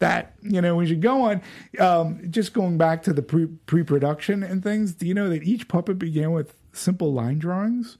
[0.00, 1.42] That you know we should go on.
[1.78, 4.92] Um, just going back to the pre pre production and things.
[4.92, 7.96] Do you know that each puppet began with simple line drawings?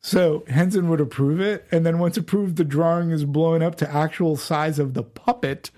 [0.00, 3.90] So Henson would approve it, and then once approved, the drawing is blown up to
[3.90, 5.70] actual size of the puppet,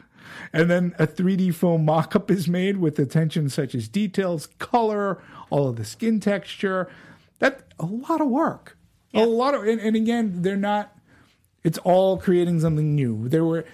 [0.53, 5.69] and then a 3D foam mock-up is made with attention such as details, color, all
[5.69, 6.91] of the skin texture.
[7.39, 8.77] That a lot of work.
[9.15, 10.93] A lot of, and, and again, they're not.
[11.63, 13.29] It's all creating something new.
[13.29, 13.65] There were,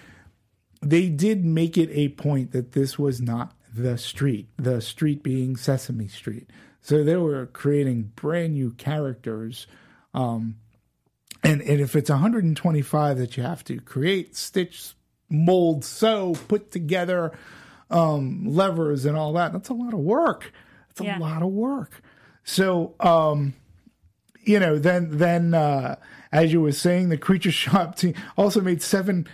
[0.83, 4.49] they did make it a point that this was not the street.
[4.59, 6.51] The street being Sesame Street.
[6.81, 9.67] So they were creating brand new characters
[10.15, 10.55] and
[11.45, 14.95] and if it's 125 that you have to create, stitch,
[15.29, 17.33] mold, sew, put together,
[17.91, 20.53] um, levers and all that, that's a lot of work.
[20.89, 21.19] That's a Yeah.
[21.19, 22.01] lot of work.
[22.45, 23.55] So, um,
[24.45, 25.97] you know, then then uh,
[26.33, 29.27] as you were saying, the creature shop team also made seven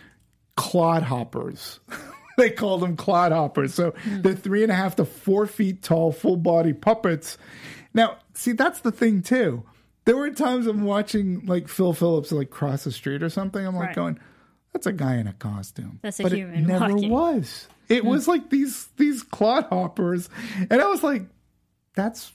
[0.58, 1.78] clodhoppers.
[2.36, 3.70] they called them clodhoppers.
[3.70, 4.22] So hmm.
[4.22, 7.38] they're three and a half to four feet tall, full body puppets.
[7.94, 9.62] Now, see, that's the thing too.
[10.04, 13.64] There were times I'm watching like Phil Phillips like cross the street or something.
[13.64, 13.96] I'm like Right.
[13.96, 14.20] going,
[14.72, 17.10] "That's a guy in a costume." That's a but human It never walking.
[17.10, 17.68] was.
[17.88, 18.08] It hmm.
[18.08, 20.28] was like these these clodhoppers,
[20.70, 21.26] and I was like,
[21.94, 22.32] "That's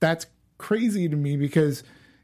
[0.00, 0.26] that's
[0.58, 1.82] crazy to me because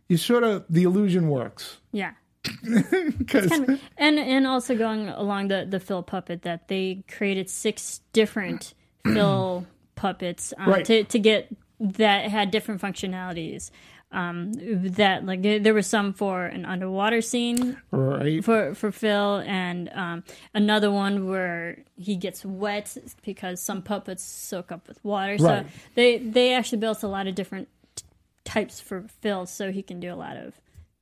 [0.08, 2.12] you sort of the illusion works." Yeah.
[3.26, 8.00] Kind of, and and also going along the the Phil puppet that they created six
[8.12, 10.84] different Phil puppets um, Right.
[10.84, 11.48] to to get
[11.80, 13.70] that had different functionalities.
[14.12, 14.52] Um,
[14.94, 20.22] that like there was some for an underwater scene right, for for Phil, and um,
[20.54, 25.36] another one where he gets wet because some puppets soak up with water.
[25.38, 25.64] So
[25.96, 28.04] they they actually built a lot of different t-
[28.44, 30.54] types for Phil, so he can do a lot of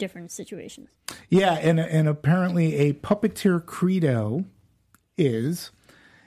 [0.02, 0.88] different situations.
[1.28, 4.44] Yeah, and and apparently a puppeteer credo
[5.16, 5.70] is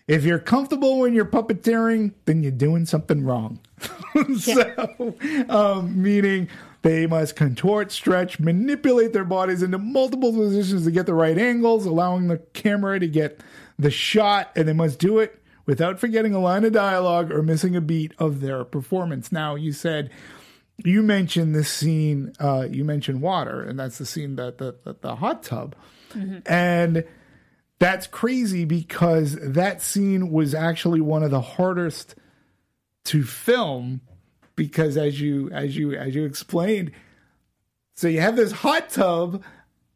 [0.08, 3.60] if you're comfortable when you're puppeteering, then you're doing something wrong.
[4.40, 5.14] so,
[5.50, 6.48] um, meaning
[6.84, 11.86] they must contort, stretch, manipulate their bodies into multiple positions to get the right angles,
[11.86, 13.42] allowing the camera to get
[13.78, 17.76] the shot, and they must do it without forgetting a line of dialogue or missing
[17.76, 19.34] a beat of their performance.
[19.34, 20.12] Now, you said
[20.84, 24.96] you mentioned this scene uh you mentioned water and that's the scene that the, the,
[25.02, 25.76] the hot tub.
[26.46, 27.04] And
[27.80, 32.16] that's crazy because that scene was actually one of the hardest
[33.06, 34.02] to film
[34.56, 36.92] because as you as you as you explained
[37.96, 39.44] so you have this hot tub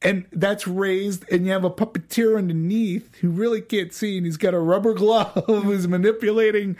[0.02, 4.38] and that's raised and you have a puppeteer underneath who really can't see and he's
[4.38, 6.78] got a rubber glove who's manipulating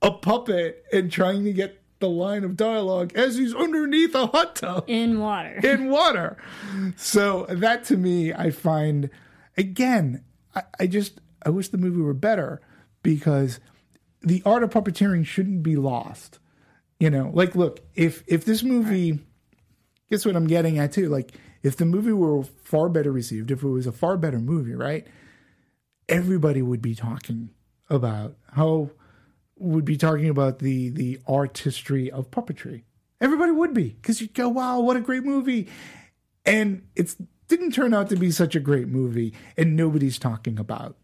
[0.00, 4.56] a puppet and trying to get the line of dialogue as he's underneath a hot
[4.56, 5.58] tub in water.
[5.62, 6.36] in water.
[6.96, 9.08] So that to me, I find
[9.56, 12.60] again, I, I just I wish the movie were better
[13.02, 13.60] because
[14.20, 16.38] the art of puppeteering shouldn't be lost.
[16.98, 19.20] You know, like look, if if this movie
[20.10, 23.62] guess what I'm getting at too, like if the movie were far better received, if
[23.62, 25.06] it was a far better movie, right?
[26.08, 27.50] Everybody would be talking
[27.88, 28.90] about how
[29.62, 32.82] would be talking about the the artistry of puppetry.
[33.20, 35.68] Everybody would be because you'd go, "Wow, what a great movie!"
[36.44, 37.14] And it
[37.48, 40.96] didn't turn out to be such a great movie, and nobody's talking about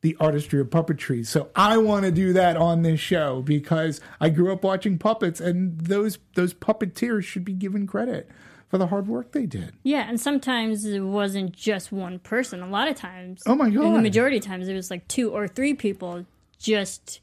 [0.00, 1.26] the artistry of puppetry.
[1.26, 5.40] So I want to do that on this show because I grew up watching puppets,
[5.40, 8.28] and those those puppeteers should be given credit
[8.68, 9.74] for the hard work they did.
[9.82, 12.62] Yeah, and sometimes it wasn't just one person.
[12.62, 15.30] A lot of times, Oh my god, the majority of times, it was like two
[15.30, 16.26] or three people
[16.58, 17.20] just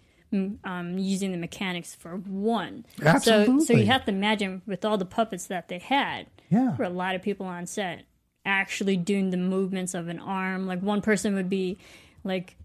[0.63, 2.85] um, using the mechanics for one.
[3.21, 6.65] So, so you have to imagine with all the puppets that they had, Yeah.
[6.69, 8.03] there were a lot of people on set
[8.45, 10.67] actually doing the movements of an arm.
[10.67, 11.77] Like one person would be
[12.23, 12.55] like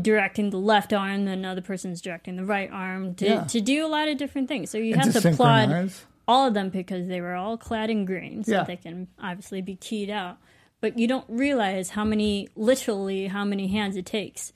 [0.00, 3.44] directing the left arm, then another person's directing the right arm to, Yeah.
[3.44, 4.70] to do a lot of different things.
[4.70, 5.90] So you And have to to applaud
[6.26, 8.64] all of them because they were all clad in green, so Yeah.
[8.64, 10.38] they can obviously be keyed out.
[10.80, 14.52] But you don't realize how many, literally, how many hands it takes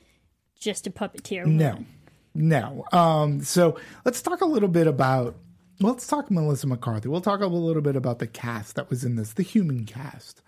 [0.60, 1.86] just to puppeteer No, one.
[2.34, 2.84] No.
[2.92, 5.36] Um, so let's talk a little bit about.
[5.80, 7.08] Well, let's talk Melissa McCarthy.
[7.08, 10.40] We'll talk a little bit about the cast that was in this, the human cast.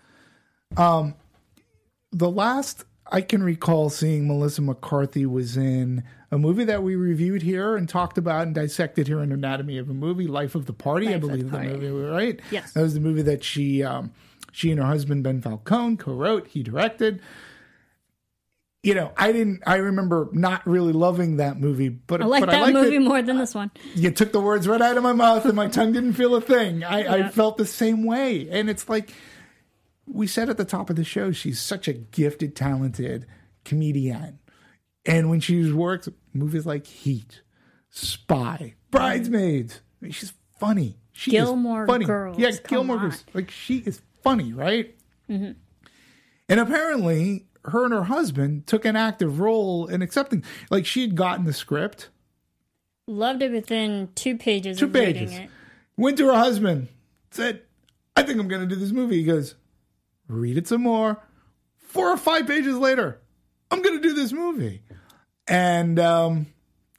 [0.77, 1.15] Um,
[2.11, 7.41] the last I can recall seeing Melissa McCarthy was in a movie that we reviewed
[7.43, 10.73] here and talked about and dissected here in Anatomy of a Movie, Life of the
[10.73, 11.69] Party, I Life the believe the Party.
[11.69, 12.39] movie, right?
[12.49, 12.71] Yes.
[12.73, 14.11] That was the movie that she um,
[14.51, 17.21] she and her husband Ben Falcone co-wrote, he directed.
[18.85, 19.63] You know, I didn't.
[19.65, 22.99] I remember not really loving that movie, but I like that I movie it.
[22.99, 23.71] more than this one.
[23.95, 26.41] You took the words right out of my mouth, and my tongue didn't feel a
[26.41, 26.83] thing.
[26.83, 29.11] I, I felt the same way, and it's like
[30.05, 31.31] we said at the top of the show.
[31.31, 33.25] She's such a gifted, talented
[33.63, 34.37] comedian,
[35.03, 37.41] and when she works movies like Heat,
[37.89, 40.99] Spy, Bridesmaids, I mean, she's funny.
[41.11, 42.05] She Gilmore funny.
[42.05, 43.01] Girls, yeah, Gilmore on.
[43.01, 43.25] Girls.
[43.33, 44.95] Like she is funny, right?
[45.27, 45.53] Mm-hmm.
[46.49, 50.43] And apparently, her and her husband took an active role in accepting.
[50.69, 52.09] Like she had gotten the script,
[53.07, 55.31] Loved it within two pages two of pages.
[55.33, 55.49] it.
[55.97, 56.87] Went to her husband,
[57.31, 57.61] said,
[58.15, 59.55] "I think I'm going to do this movie." He goes,
[60.27, 61.21] "Read it some more."
[61.77, 63.21] Four or five pages later,
[63.71, 64.81] I'm going to do this movie,
[65.47, 66.47] and um,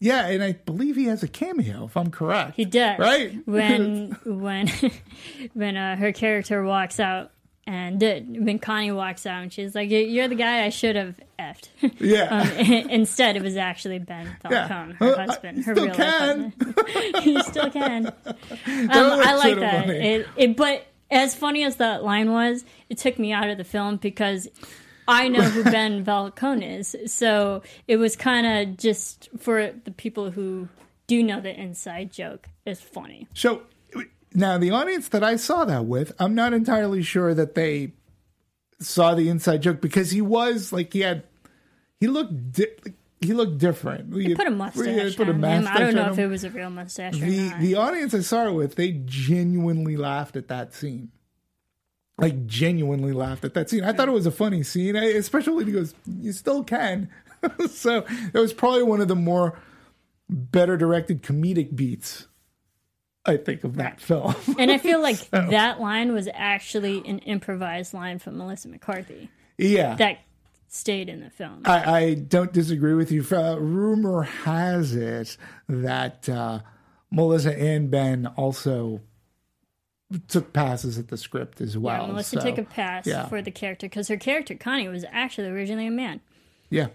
[0.00, 2.54] yeah, and I believe he has a cameo, if I'm correct.
[2.56, 2.98] He does.
[2.98, 3.36] right?
[3.44, 4.70] When when
[5.54, 7.32] when uh, her character walks out
[7.66, 10.94] and uh, when Connie walks out and she's like, "You- "You're the guy I should
[10.96, 12.24] have effed." yeah.
[12.24, 12.48] Um,
[12.90, 16.52] instead, it was actually Ben Falcone, her Uh, I husband, her real can.
[16.58, 17.26] husband.
[17.26, 18.06] you still can.
[18.06, 18.14] Um,
[18.90, 19.90] I like that.
[19.90, 23.64] It, it, but as funny as that line was, it took me out of the
[23.64, 24.48] film because
[25.08, 26.96] I know who Ben Falcone is.
[27.06, 30.68] So it was kind of just for the people who
[31.06, 32.48] do know the inside joke.
[32.64, 33.28] It's funny.
[33.34, 33.62] So
[34.36, 37.92] now the audience that I saw that with, I'm not entirely sure that they
[38.78, 41.24] saw the inside joke because he was like he had
[41.98, 42.66] he looked di-
[43.20, 44.14] he looked different.
[44.14, 45.40] He Put a mustache yeah, put a on him.
[45.40, 47.60] mustache I don't know if it was a real mustache or the not.
[47.60, 51.10] the audience I saw it with, they genuinely laughed at that scene.
[52.18, 53.84] Like genuinely laughed at that scene.
[53.84, 57.08] I thought it was a funny scene, I, especially when he goes, "You still can."
[57.70, 59.58] so it was probably one of the more
[60.28, 62.26] better directed comedic beats.
[63.26, 64.34] I think of that film.
[64.58, 69.94] and I feel like that line was actually an improvised line from Melissa McCarthy yeah,
[69.96, 70.18] that
[70.68, 71.62] stayed in the film.
[71.64, 73.24] I, I don't disagree with you.
[73.30, 75.36] Uh, rumor has it
[75.68, 76.60] that uh,
[77.10, 79.00] Melissa and Ben also
[80.28, 82.02] took passes at the script as well.
[82.02, 83.26] yeah, Melissa so, took a pass yeah.
[83.26, 86.20] for the character because her character Connie was actually originally a man,
[86.70, 86.88] Yeah,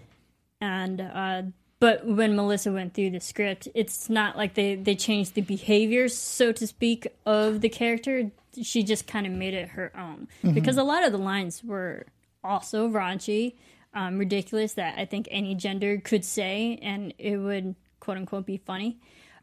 [0.60, 1.42] and uh,
[1.82, 6.16] but when Melissa went through the script, it's not like they they changed the behaviors,
[6.16, 8.30] so to speak, of the character.
[8.62, 10.54] She just kind of made it her own Mm-hmm.
[10.54, 12.06] because a lot of the lines were
[12.44, 13.54] also raunchy,
[13.94, 18.58] um, ridiculous that I think any gender could say, and it would quote unquote be
[18.58, 18.98] funny.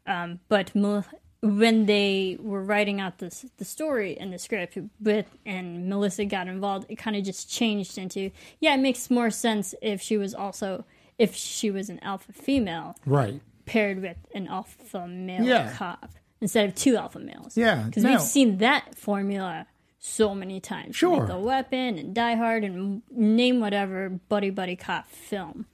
[0.06, 1.04] Um, but Mel-
[1.42, 6.48] when they were writing out this the story and the script with and Melissa got
[6.48, 10.34] involved, it kind of just changed into yeah, it makes more sense if she was
[10.34, 10.86] also
[11.20, 13.40] if she was an alpha female right.
[13.66, 15.72] paired with an alpha male Yeah.
[15.76, 17.56] cop instead of two alpha males.
[17.56, 18.10] Yeah, because no.
[18.12, 19.66] we've seen that formula
[19.98, 20.96] so many times.
[20.96, 21.26] Sure.
[21.26, 25.66] the Weapon and Die Hard and name whatever buddy buddy cop film.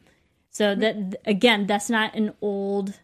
[0.51, 2.95] So that again, that's not an old.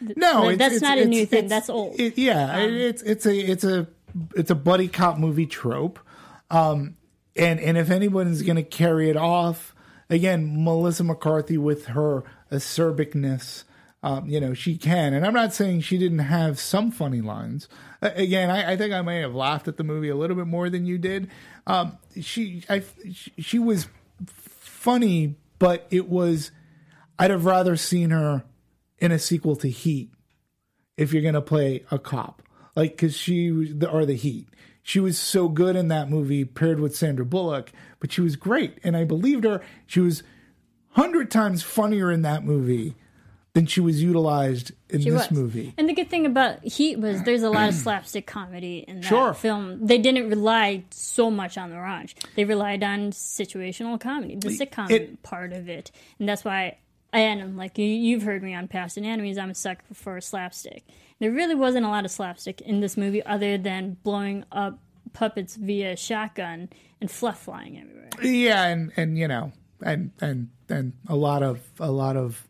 [0.00, 1.46] No, Like, that's it's- not a it's- new thing.
[1.46, 1.94] it's- That's old.
[1.94, 3.88] Um, it- yeah, it- it's it's a it's a
[4.36, 5.98] it's a buddy cop movie trope,
[6.50, 6.96] um,
[7.34, 9.74] and and if anyone's going to carry it off,
[10.10, 13.64] again, Melissa McCarthy with her acerbicness,
[14.02, 15.12] um, you know, she can.
[15.12, 17.68] And I'm not saying she didn't have some funny lines.
[18.00, 20.46] Uh, again, I, I think I may have laughed at the movie a little bit
[20.46, 21.28] more than you did.
[21.66, 22.82] Um, she I
[23.12, 23.88] she, she was
[24.26, 26.50] funny, but it was.
[27.18, 28.44] I'd have rather seen her
[28.98, 30.12] in a sequel to Heat
[30.96, 32.42] if you're going to play a cop.
[32.76, 33.50] like because she
[33.90, 34.48] or the Heat.
[34.88, 38.78] She was so good in that movie paired with Sandra Bullock, but she was great,
[38.82, 39.60] and I believed her.
[39.86, 40.22] She was
[40.92, 42.94] hundred times funnier in that movie
[43.52, 45.38] than she was utilized in She this was.
[45.38, 45.74] movie.
[45.76, 49.06] And the good thing about Heat was there's a lot of slapstick comedy in that
[49.08, 49.34] Sure.
[49.34, 49.84] film.
[49.86, 52.14] They didn't rely so much on the raunchy.
[52.34, 55.90] They relied on situational comedy, the sitcom It- part of it.
[56.18, 56.78] And that's why,
[57.12, 60.84] and like you, you've heard me on past anatomies, I'm a sucker for slapstick.
[61.18, 64.78] There really wasn't a lot of slapstick in this movie other than blowing up
[65.12, 66.68] puppets via shotgun
[67.00, 68.10] and fluff flying everywhere.
[68.22, 69.52] Yeah, and and you know,
[69.82, 72.46] and and and a lot of a lot of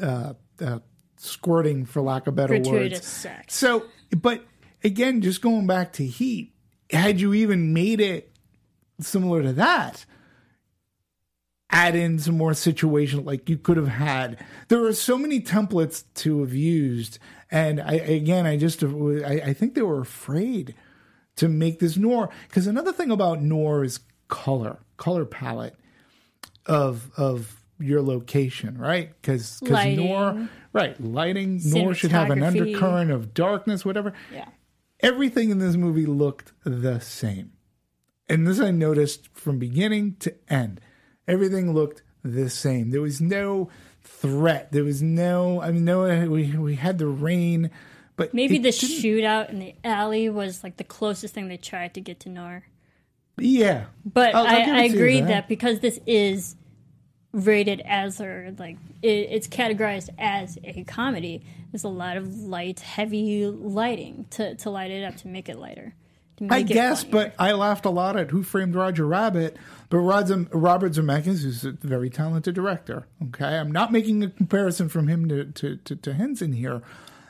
[0.00, 0.78] uh, uh,
[1.16, 3.06] squirting, for lack of better Gratuitous words.
[3.06, 3.54] sex.
[3.54, 3.86] So,
[4.16, 4.44] but
[4.84, 6.52] again, just going back to Heat,
[6.90, 8.30] had you even made it
[9.00, 10.04] similar to that,
[11.72, 14.44] add in some more situational, like you could have had.
[14.68, 17.18] There are so many templates to have used,
[17.50, 20.74] and I again, I just I, I think they were afraid
[21.36, 25.74] to make this noir because another thing about noir is color, color palette
[26.66, 29.10] of of your location, right?
[29.20, 31.00] Because because noir, right?
[31.00, 34.12] Lighting, noir should have an undercurrent of darkness, whatever.
[34.32, 34.46] Yeah.
[35.00, 37.52] Everything in this movie looked the same,
[38.28, 40.80] and this I noticed from beginning to end.
[41.28, 42.90] Everything looked the same.
[42.90, 43.68] There was no
[44.02, 44.72] threat.
[44.72, 45.60] There was no.
[45.60, 46.02] I mean, no.
[46.28, 47.70] We we had the rain,
[48.16, 51.94] but Maybe the didn't- shootout in the alley was like the closest thing they tried
[51.94, 52.64] to get to noir.
[53.38, 55.28] Yeah, But I'll- I'll I, I it to you agree that.
[55.28, 55.48] that.
[55.48, 56.54] because this is
[57.32, 61.42] rated as or like it, it's categorized as a comedy,
[61.72, 65.58] there's a lot of light, heavy lighting to, to light it up to make it
[65.58, 65.94] lighter.
[66.50, 69.56] I guess, but I laughed a lot at Who Framed Roger Rabbit.
[69.88, 73.06] But Rod Zem- Robert Zemeckis is a very talented director.
[73.28, 76.82] Okay, I'm not making a comparison from him to to, to, to Henson here.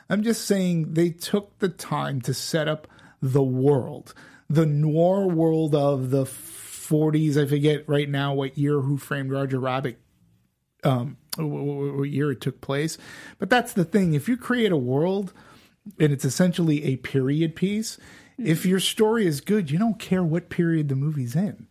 [0.09, 2.87] I'm just saying they took the time to set up
[3.21, 4.13] the world,
[4.49, 7.41] the noir world of the 40s.
[7.41, 9.99] I forget right now what year Who Framed Roger Rabbit
[10.83, 12.97] um, what year it took place.
[13.39, 14.13] But that's the thing.
[14.13, 15.33] If you create a world
[15.99, 17.97] and it's essentially a period piece,
[18.37, 21.67] if your story is good, you don't care what period the movie's in.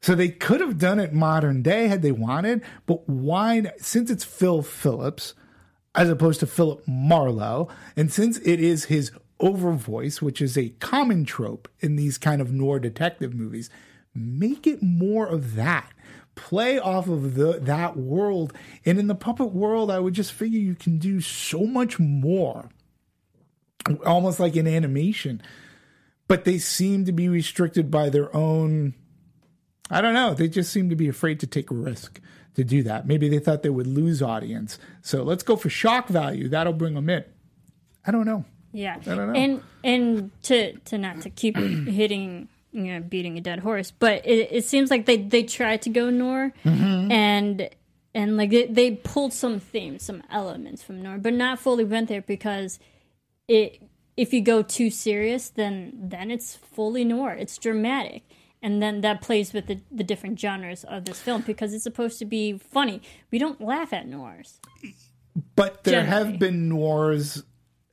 [0.00, 3.72] So they could have done it modern day had they wanted, but why?
[3.78, 5.34] Since it's Phil Phillips
[5.94, 9.10] as opposed to Philip Marlowe, and since it is his
[9.40, 13.70] over voice, which is a common trope in these kind of noir detective movies,
[14.14, 15.92] make it more of that.
[16.36, 18.52] Play off of the that world,
[18.86, 22.70] and in the puppet world, I would just figure you can do so much more,
[24.06, 25.42] almost like an animation.
[26.30, 28.94] But they seem to be restricted by their own
[29.90, 30.32] I don't know.
[30.34, 32.20] They just seem to be afraid to take a risk
[32.54, 33.08] to do that.
[33.08, 34.78] Maybe they thought they would lose audience.
[35.02, 36.48] So let's go for shock value.
[36.48, 37.24] That'll bring them in.
[38.06, 38.44] I don't know.
[38.72, 39.38] Yeah, I don't know.
[39.38, 44.24] and and to to not to keep hitting you know beating a dead horse, but
[44.24, 47.10] it, it seems like they they tried to go noir Mm-hmm.
[47.10, 47.68] and
[48.14, 52.08] and like they, they pulled some themes, some elements from noir, but not fully went
[52.08, 52.78] there because
[53.48, 53.82] it
[54.16, 57.32] if you go too serious, then then it's fully noir.
[57.32, 58.24] It's dramatic.
[58.62, 62.18] And then that plays with the, the different genres of this film because it's supposed
[62.18, 63.00] to be funny.
[63.30, 64.60] We don't laugh at noirs.
[65.56, 66.30] But there Generally.
[66.30, 67.42] have been noirs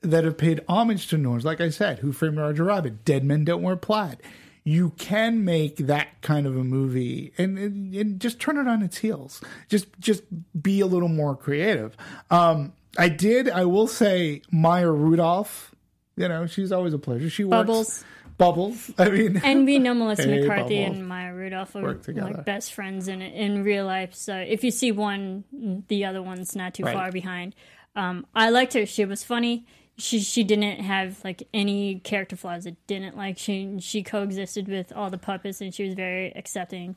[0.02, 1.46] that have paid homage to noirs.
[1.46, 4.18] Like I said, Who Framed Roger Rabbit, Dead Men Don't Wear Plaid.
[4.66, 8.82] You can make that kind of a movie and, and, and just turn it on
[8.82, 9.42] its heels.
[9.70, 10.24] Just just
[10.62, 11.96] be a little more creative.
[12.30, 13.50] Um, I did.
[13.50, 15.74] I will say Maya Rudolph.
[16.18, 17.30] You know, she's always a pleasure.
[17.30, 18.04] She works Bubbles.
[18.38, 18.92] Bubbles.
[18.98, 20.98] I mean, And we know Melissa Hey, McCarthy Bubbles.
[20.98, 24.14] and Maya Rudolph are like best friends in in real life.
[24.16, 25.44] So if you see one,
[25.88, 26.94] the other one's not too Right.
[26.96, 27.56] far behind.
[27.96, 28.86] Um, I liked her.
[28.86, 29.66] She was funny.
[30.00, 32.66] She she didn't have like any character flaws.
[32.68, 36.96] It didn't like she she coexisted with all the puppets and she was very accepting.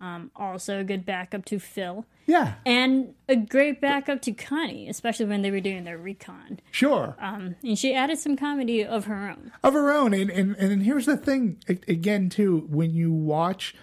[0.00, 5.24] Um, also a good backup to Phil yeah, and a great backup to Connie, especially
[5.24, 6.60] when they were doing their recon.
[6.70, 7.16] sure.
[7.18, 9.50] Um, and she added some comedy of her own.
[9.64, 10.12] of her own.
[10.12, 13.74] And, and and here's the thing again too, when you watch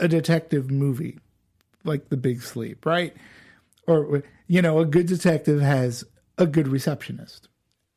[0.00, 1.20] a detective movie
[1.84, 3.14] like The Big Sleep, right?
[3.86, 6.04] Or you know, a good detective has
[6.36, 7.48] a good receptionist.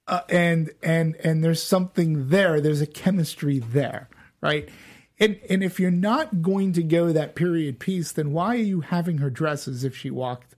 [0.08, 4.08] Uh, and and and there's something there, there's a chemistry there,
[4.40, 4.70] right?
[5.20, 8.82] And and if you're not going to go that period piece, then why are you
[8.82, 10.56] having her dress as if she walked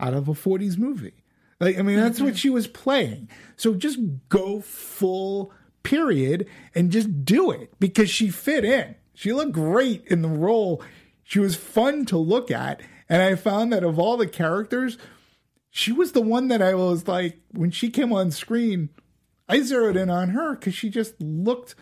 [0.00, 1.14] out of a 40s movie?
[1.60, 2.36] Like, I mean, that's what mm-hmm.
[2.36, 3.28] she was playing.
[3.56, 3.98] So just
[4.30, 5.52] go full
[5.82, 8.96] period and just do it because she fit in.
[9.14, 10.82] She looked great in the role.
[11.22, 12.80] She was fun to look at.
[13.08, 14.96] And I found that of all the characters,
[15.70, 18.88] she was the one that I was like, when she came on screen,
[19.48, 21.74] I zeroed in on her because she just looked,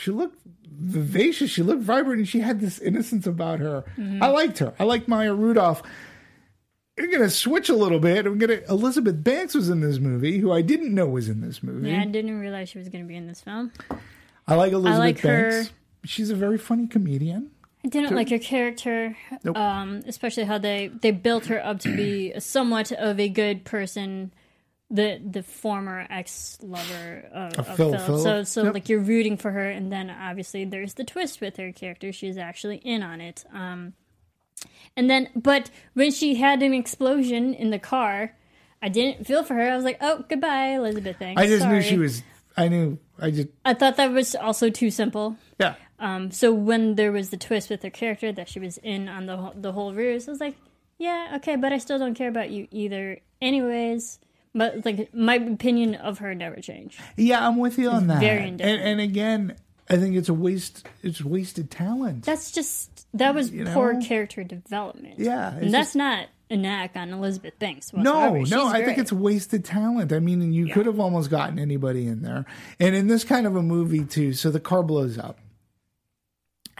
[0.00, 3.84] she looked vivacious, she looked vibrant, and she had this innocence about her.
[4.20, 4.72] I liked her.
[4.78, 5.82] I liked Maya Rudolph.
[6.96, 8.24] We're gonna switch a little bit.
[8.26, 11.62] We're gonna Elizabeth Banks was in this movie, who I didn't know was in this
[11.62, 11.90] movie.
[11.90, 13.72] Yeah, I didn't realize she was going to be in this film.
[14.46, 15.50] I like Elizabeth I like her.
[15.50, 15.72] Banks.
[16.04, 17.50] She's a very funny comedian.
[17.84, 19.56] I didn't like her character, Nope.
[19.56, 24.32] um, especially how they, they built her up to be somewhat of a good person.
[24.92, 28.18] The the former ex lover of, of Phil.
[28.18, 28.74] So so Yep.
[28.74, 32.12] like you're rooting for her, and then obviously there's the twist with her character.
[32.12, 33.44] She's actually in on it.
[33.54, 33.92] Um,
[34.96, 38.32] and then but when she had an explosion in the car,
[38.82, 39.70] I didn't feel for her.
[39.70, 41.16] I was like, oh goodbye, Elizabeth.
[41.20, 41.40] Thanks.
[41.40, 42.22] I just knew she was.
[42.56, 42.98] I knew.
[43.18, 43.48] I just.
[43.64, 45.36] I thought that was also too simple.
[45.60, 45.76] Yeah.
[46.00, 49.26] Um, so when there was the twist with her character that she was in on
[49.26, 50.56] the whole- the whole ruse, I was like,
[50.98, 54.18] yeah, okay, but I still don't care about you either, anyways.
[54.54, 57.00] But like my opinion of her never changed.
[57.16, 58.20] Yeah, I'm with you on that.
[58.20, 58.82] very and, indifferent.
[58.82, 59.56] and again,
[59.88, 60.86] I think it's a waste.
[61.02, 62.24] It's wasted talent.
[62.24, 64.00] That's just that was You poor know?
[64.00, 65.18] character development.
[65.18, 67.92] Yeah, and that's just- not a knack on Elizabeth Banks.
[67.92, 67.98] no,
[68.32, 68.38] Whatsoever.
[68.38, 70.12] no, She's I think it's wasted talent.
[70.12, 72.44] I mean, you could have almost gotten anybody in there.
[72.80, 75.38] And in this kind of a movie too, so the car blows up.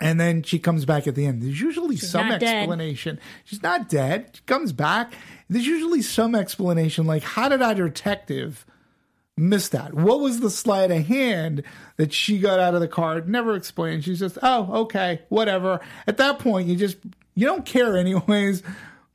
[0.00, 1.42] And then she comes back at the end.
[1.42, 2.62] There's usually some not dead.
[2.62, 3.20] explanation.
[3.44, 4.30] She's not dead.
[4.34, 5.12] She comes back.
[5.48, 8.64] There's usually some explanation like how did our detective
[9.36, 9.94] miss that?
[9.94, 11.62] What was the sleight of hand
[11.96, 13.20] that she got out of the car?
[13.22, 14.04] Never explained.
[14.04, 15.80] She's just, oh, okay, whatever.
[16.06, 16.98] At that point, you just
[17.34, 18.62] you don't care anyways.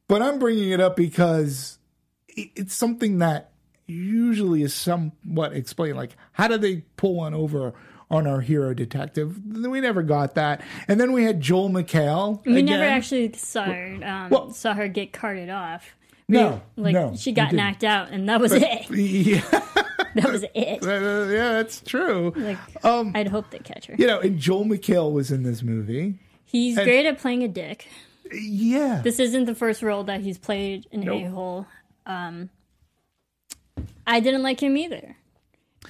[0.07, 1.79] But I'm bringing it up because
[2.27, 3.51] it's something that
[3.87, 5.97] usually is somewhat explained.
[5.97, 7.73] Like, how did they pull one over
[8.11, 9.39] on our hero detective?
[9.45, 10.61] We never got that.
[10.87, 12.43] And then we had Joel McHale.
[12.45, 12.65] We again.
[12.65, 15.95] never actually saw her um, Well- saw her get carted off.
[16.27, 18.89] No, like no, she got knocked out, and that was it.
[18.89, 19.41] Yeah,
[20.15, 20.83] That was it.
[20.83, 22.33] uh, yeah, that's true.
[22.35, 23.95] Like Um, I'd hope they catch her.
[23.95, 26.17] You know, and Joel McHale was in this movie.
[26.45, 27.87] He's and- great at playing a dick.
[28.31, 29.01] Yeah.
[29.03, 31.21] This isn't the first role that he's played an Nope.
[31.25, 31.67] a hole.
[32.07, 32.49] Um,
[34.07, 35.15] I didn't like him either,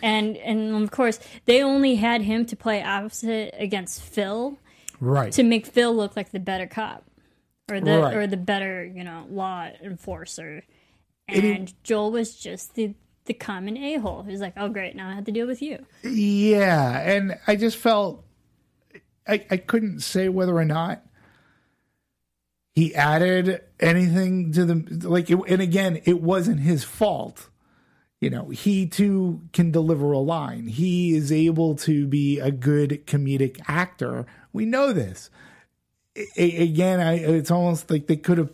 [0.02, 4.58] and and of course they only had him to play opposite against Phil
[5.00, 5.32] right.
[5.34, 7.04] to make Phil look like the better cop
[7.70, 8.16] or the Right.
[8.16, 10.64] or the better you know law enforcer,
[11.28, 12.94] And and he- Joel was just the
[13.26, 14.22] the common a hole.
[14.22, 15.84] He's like, oh great, now I have to deal with you.
[16.04, 18.24] Yeah, and I just felt
[19.28, 21.02] I, I couldn't say whether or not
[22.76, 25.30] he added anything to the like.
[25.32, 27.50] It, and again, it wasn't his fault.
[28.22, 30.68] You know, he too can deliver a line.
[30.68, 34.26] He is able to be a good comedic actor.
[34.54, 35.30] We know this.
[36.38, 38.52] A- again, I, it's almost like they could have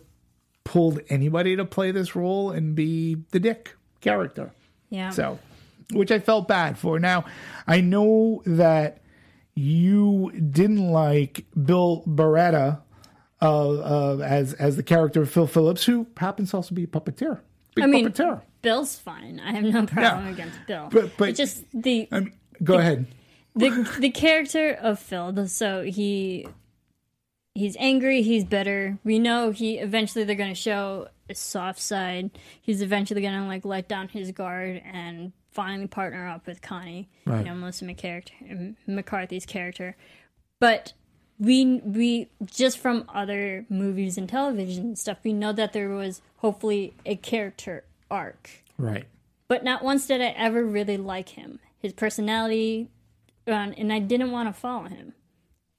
[0.64, 4.52] pulled anybody to play this role and be the dick character.
[4.90, 5.10] Yeah.
[5.10, 5.38] So,
[5.92, 6.98] which I felt bad for.
[6.98, 7.24] Now,
[7.66, 9.02] I know that
[9.54, 12.80] you didn't like Bill Barretta
[13.40, 16.86] uh, uh, as as the character of Phil Phillips, who happens to also be a
[16.86, 17.40] puppeteer.
[17.74, 18.42] Big I mean, puppeteer.
[18.62, 19.40] Bill's fine.
[19.40, 20.32] I have no problem Yeah.
[20.32, 20.88] against Bill.
[20.90, 22.32] But- but- it's just the I mean,
[22.62, 23.06] go ahead.
[23.54, 25.46] the the character of Phil.
[25.48, 26.46] So he
[27.54, 28.22] he's angry.
[28.22, 28.98] He's bitter.
[29.04, 32.30] We know he eventually they're going to show a soft side.
[32.60, 37.08] He's eventually going to like let down his guard and finally partner up with Connie,
[37.26, 37.40] Right.
[37.40, 39.96] you know, Melissa McCarthy, McCarthy's character.
[40.60, 40.94] But
[41.38, 46.22] we we just from other movies and television and stuff, we know that there was
[46.36, 49.06] hopefully a character arc Right.
[49.48, 51.58] but not once did I ever really like him.
[51.78, 52.90] His personality,
[53.48, 55.14] um, and I didn't want to follow him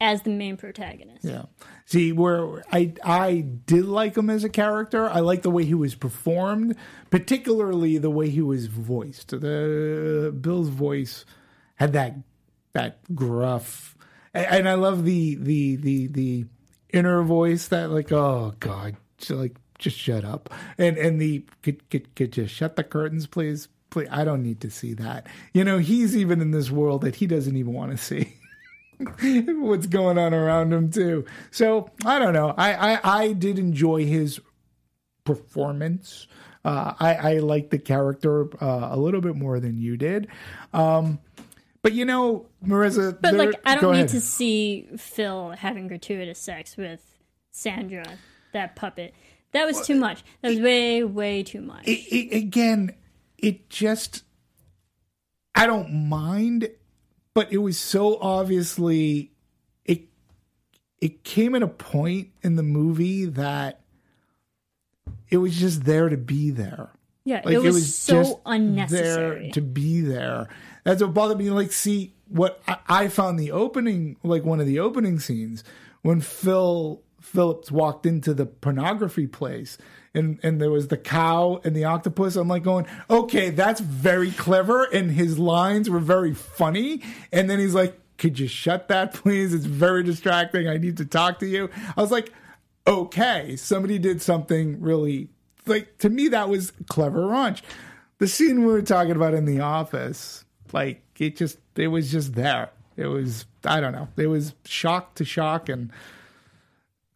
[0.01, 1.23] as the main protagonist.
[1.23, 1.43] Yeah.
[1.85, 5.09] See, where I I did like him as a character.
[5.09, 6.75] I like the way he was performed,
[7.09, 9.29] particularly the way he was voiced.
[9.29, 11.23] The Bill's voice
[11.75, 12.15] had that
[12.73, 13.95] that gruff,
[14.33, 16.45] and, I love the the the the
[16.91, 18.97] inner voice that like oh god,
[19.29, 23.67] like just shut up, and and the could could could you shut the curtains, please.
[23.89, 25.27] Please, I don't need to see that.
[25.53, 28.33] You know, he's even in this world that he doesn't even want to see
[28.97, 31.25] what's going on around him too.
[31.51, 32.55] So I don't know.
[32.57, 34.39] I I, I did enjoy his
[35.25, 36.27] performance.
[36.65, 40.27] Uh, I I like the character uh, a little bit more than you did.
[40.71, 41.19] Um,
[41.83, 43.15] but you know, Marissa.
[43.21, 44.09] But like, I don't need ahead.
[44.09, 47.01] to see Phil having gratuitous sex with
[47.51, 48.05] Sandra,
[48.53, 49.13] that puppet.
[49.53, 50.23] That was too much.
[50.41, 51.87] That was way, way too much.
[51.87, 52.93] it, it, again,
[53.37, 54.23] it just
[55.55, 56.69] I don't mind,
[57.33, 59.31] but it was so obviously
[59.85, 60.03] it
[60.99, 63.81] it came at a point in the movie that
[65.29, 66.91] it was just there to be there.
[67.25, 69.43] Yeah, Like it was, just so unnecessary.
[69.43, 70.49] there to be there.
[70.83, 71.49] That's what bothered me.
[71.51, 75.63] Like, see what I, I found the opening, like one of the opening scenes
[76.01, 79.77] when Phil Phillips walked into the pornography place.
[80.13, 82.35] And, and there was the cow and the octopus.
[82.35, 84.83] I'm like going, okay, that's very clever.
[84.83, 87.01] And his lines were very funny.
[87.31, 89.53] And then he's like, could you shut that, please?
[89.53, 90.67] It's very distracting.
[90.67, 91.69] I need to talk to you.
[91.97, 92.31] I was like,
[92.85, 95.29] okay, somebody did something really
[95.65, 97.61] like to me that was clever raunch.
[98.17, 102.35] The scene we were talking about in the office, like it just it was just
[102.35, 102.69] there.
[102.97, 104.09] It was I don't know.
[104.17, 105.91] It was shock to shock and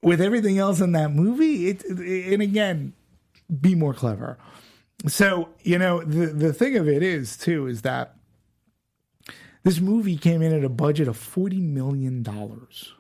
[0.02, 2.94] with everything else in that movie, it, and again,
[3.62, 4.38] be more clever.
[5.08, 8.16] So, you know, the the thing of it is too is that
[9.64, 12.94] this movie came in at a budget of 40 million dollars.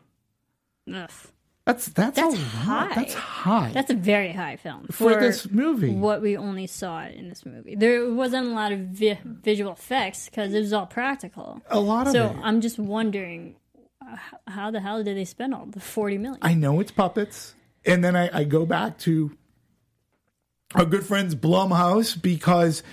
[1.66, 2.94] That's that's That's high.
[2.96, 3.72] That's high.
[3.74, 5.94] That's a very high film For this movie.
[5.94, 10.30] What we only saw in this movie, there wasn't a lot of vi- visual effects
[10.30, 11.62] because it was all practical.
[11.70, 12.38] a lot of So it.
[12.42, 13.58] I'm just wondering,
[14.48, 16.40] how the hell did they spend all the forty million?
[16.42, 17.54] I know it's puppets.
[17.86, 19.32] And then I, I go back to
[20.76, 22.84] our good friends Blumhouse because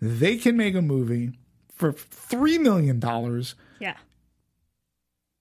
[0.00, 1.32] they can make a movie
[1.74, 3.02] for $3 million,
[3.80, 3.96] yeah,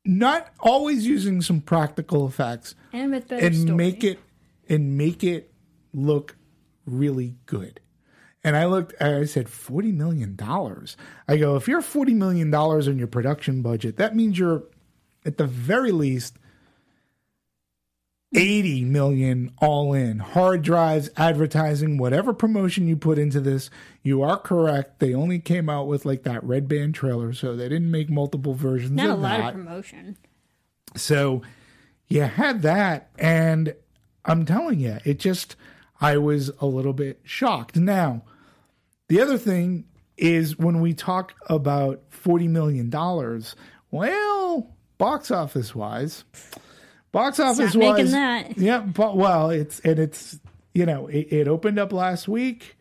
[0.03, 3.75] not always using some practical effects, and with better and story.
[3.75, 4.19] make it
[4.67, 5.53] and make it
[5.93, 6.35] look
[6.85, 7.79] really good.
[8.43, 10.37] And I looked, I said, $40 million.
[11.27, 12.53] I go, if you're $40 million
[12.89, 14.63] in your production budget, that means you're
[15.25, 16.37] at the very least
[18.35, 23.69] 80 million all in hard drives advertising whatever promotion you put into this
[24.01, 27.69] you are correct they only came out with like that red band trailer so they
[27.69, 30.17] didn't make multiple versions not a of lot that of promotion.
[30.95, 31.43] so
[32.13, 33.73] you had that, and
[34.23, 35.55] I'm telling you, it just,
[35.99, 37.75] I was a little bit shocked.
[37.75, 38.21] Now,
[39.07, 42.91] the other thing is when we talk about $40 million,
[43.89, 44.32] well,
[44.97, 46.23] box office wise,
[47.11, 48.13] box office wise,
[48.57, 50.39] yeah, but well, it's, and it's,
[50.73, 52.77] you know, it, it opened up last week.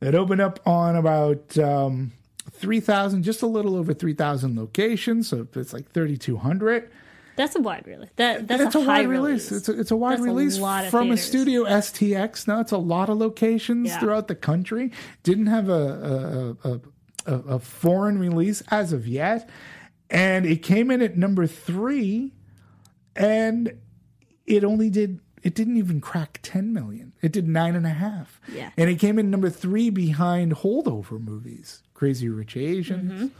[0.00, 2.12] It opened up on about um,
[2.52, 5.28] 3,000, just a little over 3,000 locations.
[5.28, 6.90] So it's like 3,200.
[7.36, 8.10] That's a wide release.
[8.16, 9.50] That that's, It's a, a, high wide release.
[9.50, 12.46] It's a, it's a wide That's a release lot of from a studio STX.
[12.46, 13.98] Now it's a lot of locations Yeah.
[13.98, 14.92] throughout the country.
[15.24, 16.80] Didn't have a a, a
[17.26, 19.48] a a foreign release as of yet,
[20.14, 22.32] and it came in at number three,
[23.16, 23.72] and
[24.46, 25.20] it only did.
[25.42, 27.12] It didn't even crack 10 million.
[27.20, 28.40] It did nine and a half.
[28.50, 28.70] Yeah.
[28.78, 33.30] And it came in number three behind holdover movies, Crazy Rich Asians.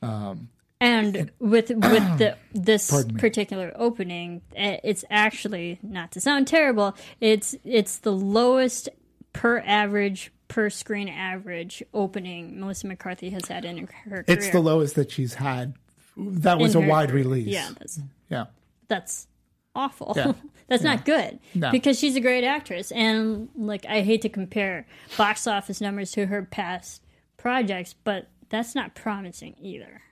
[0.00, 0.44] Mm-hmm.
[0.80, 6.94] And with with the this particular opening, eh, it's actually not to sound terrible.
[7.20, 8.88] It's it's the lowest
[9.32, 14.24] per average per screen average opening Melissa McCarthy has had in her career.
[14.28, 15.74] It's the lowest that she's had.
[16.16, 17.46] That was In a wide release.
[17.48, 18.46] Yeah, that's Yeah.
[18.88, 19.26] that's
[19.74, 20.12] awful.
[20.16, 20.32] Yeah.
[20.68, 21.70] that's not good No.
[21.70, 24.86] because she's a great actress, and like I hate to compare
[25.16, 27.02] box office numbers to her past
[27.36, 30.02] projects, but that's not promising either.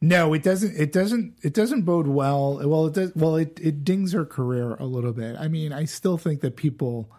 [0.00, 0.76] No, it doesn't.
[0.78, 1.34] It doesn't.
[1.42, 2.60] It doesn't bode well.
[2.68, 3.12] Well, it does.
[3.16, 5.36] Well, it it dings her career a little bit.
[5.38, 7.10] I mean, I still think that people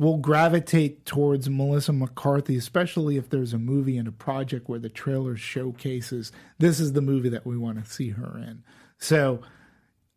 [0.00, 4.88] will gravitate towards Melissa McCarthy, especially if there's a movie and a project where the
[4.88, 8.62] trailer showcases this is the movie that we want to see her in.
[8.98, 9.42] So,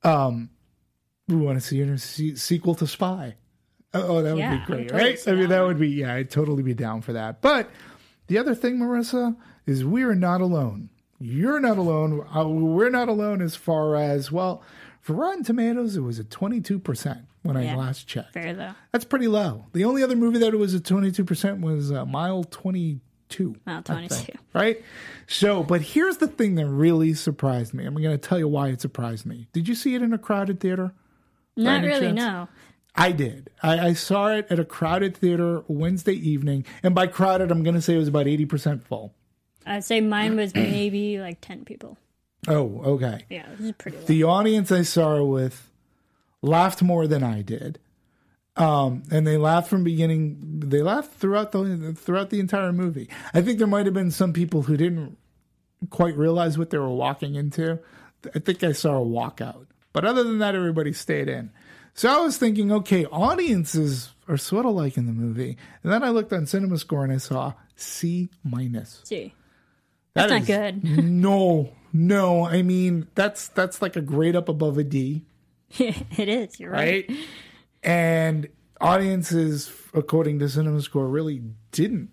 [0.03, 0.49] um,
[1.27, 3.35] we want to see her in a se- sequel to Spy.
[3.93, 5.27] Oh, that would Yeah, be great, totally right?
[5.27, 6.15] I mean, that would be yeah.
[6.15, 7.41] I'd totally be down for that.
[7.41, 7.69] But
[8.27, 10.89] the other thing, Marissa, is we are not alone.
[11.19, 12.25] You're not alone.
[12.35, 14.61] Uh, We're not alone as far as well.
[14.99, 18.33] For Rotten Tomatoes, it was at 22% when I last checked.
[18.33, 18.73] Fair though.
[18.91, 19.65] That's pretty low.
[19.73, 23.55] The only other movie that it was at 22% was uh, Mile 22.
[23.65, 24.15] Mile 22.
[24.15, 24.81] think, Right?
[25.27, 27.85] So, but here's the thing that really surprised me.
[27.85, 29.47] I'm going to tell you why it surprised me.
[29.53, 30.93] Did you see it in a crowded theater?
[31.55, 32.17] Not really, chance?
[32.17, 32.47] no.
[32.95, 33.49] I did.
[33.61, 36.65] I, I saw it at a crowded theater Wednesday evening.
[36.83, 39.13] And by crowded, I'm going to say it was about 80% full.
[39.65, 41.97] I'd say mine was maybe like 10 people.
[42.47, 43.25] Oh, okay.
[43.29, 44.03] Yeah, it was pretty low.
[44.03, 45.69] the audience I saw with
[46.43, 47.79] laughed more than I did.
[48.55, 50.59] Um, and they laughed from beginning.
[50.59, 53.09] They laughed throughout the throughout the entire movie.
[53.33, 55.17] I think there might have been some people who didn't
[55.89, 57.79] quite realize what they were walking into.
[58.35, 61.49] I think I saw a walkout, but other than that, everybody stayed in.
[61.95, 65.57] So I was thinking, okay, audiences are sort of like in the movie.
[65.83, 69.01] And then I looked on Cinema Score and I saw C minus.
[69.09, 69.31] That
[70.13, 71.03] That's not is- good.
[71.03, 72.45] No, no.
[72.45, 75.25] I mean, that's that's like a grade up above a D,
[76.17, 76.59] it is.
[76.59, 77.05] You're right.
[77.09, 77.19] right?
[77.83, 78.47] and
[78.79, 82.09] audiences according to Cinema Score, really didn't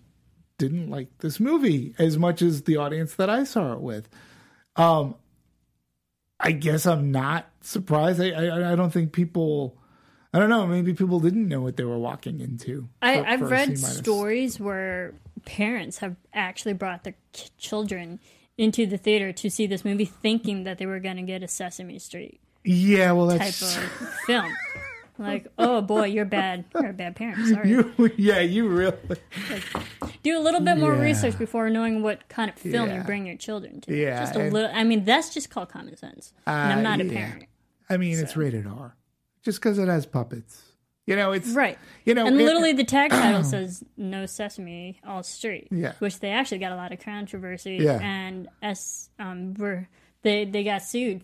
[0.57, 4.07] didn't like this movie as much as the audience that I saw it with.
[4.75, 5.15] Um,
[6.39, 8.21] I guess I'm not surprised.
[8.21, 9.77] I I, I don't think people.
[10.33, 10.65] I don't know.
[10.65, 12.87] Maybe people didn't know what they were walking into.
[13.01, 17.15] I, for read stories where parents have actually brought their
[17.57, 18.17] children
[18.57, 21.49] into the theater to see this movie, thinking that they were going to get a
[21.49, 23.83] Sesame Street Yeah, well, type that's of
[24.25, 24.53] film.
[25.17, 26.65] Like, oh boy, you're bad.
[26.73, 27.45] You're a bad parent.
[27.53, 27.69] Sorry.
[27.69, 27.93] you.
[28.17, 28.97] Yeah, you really.
[30.23, 31.01] Do a little bit more Yeah.
[31.01, 32.97] research before knowing what kind of film Yeah.
[32.99, 33.95] you bring your children to.
[33.95, 34.71] Yeah, just a and- little.
[34.73, 36.33] I mean, that's just called common sense.
[36.47, 37.45] and I'm Uh, not a parent,
[37.89, 38.95] I mean, it's rated R,
[39.43, 40.63] just because it has puppets.
[41.07, 41.77] You know, it's right?
[42.05, 45.93] You know, and it- literally the tag title says "No Sesame, All Street," Yeah.
[45.99, 47.77] which they actually got a lot of controversy.
[47.81, 47.99] Yeah.
[48.01, 49.87] and S um were
[50.21, 51.21] they they got sued.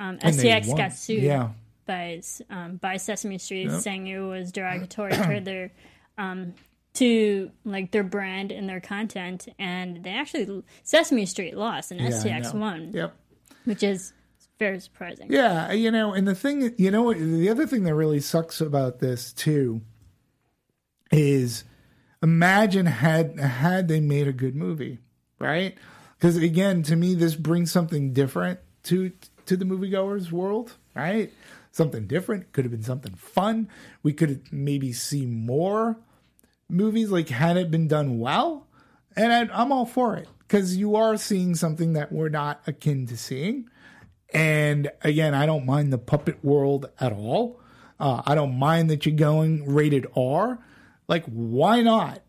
[0.00, 1.22] Um, STX got sued.
[1.22, 1.50] Yeah.
[1.86, 3.80] by um, by Sesame Street, Yep.
[3.82, 5.70] saying it was derogatory toward their
[6.18, 6.54] um,
[6.94, 12.08] to like their brand and their content, and they actually Sesame Street lost and Yeah,
[12.10, 13.14] STX won, Yep.
[13.66, 14.12] which is
[14.58, 15.28] very surprising.
[15.30, 18.98] Yeah, you know, and the thing, you know, the other thing that really sucks about
[19.00, 19.80] this too
[21.10, 21.64] is
[22.22, 24.98] imagine had had they made a good movie,
[25.38, 25.76] right?
[26.18, 29.12] Because again, to me, this brings something different to
[29.50, 31.32] to the moviegoers world, right?
[31.72, 33.68] Something different could have been something fun.
[34.00, 35.98] We could maybe see more
[36.68, 38.68] movies like had it been done well,
[39.16, 43.08] and I, I'm all for it because you are seeing something that we're not akin
[43.08, 43.68] to seeing.
[44.32, 47.60] And again, I don't mind the puppet world at all.
[47.98, 50.60] Uh, I don't mind that you're going rated R.
[51.08, 52.22] Like, why not?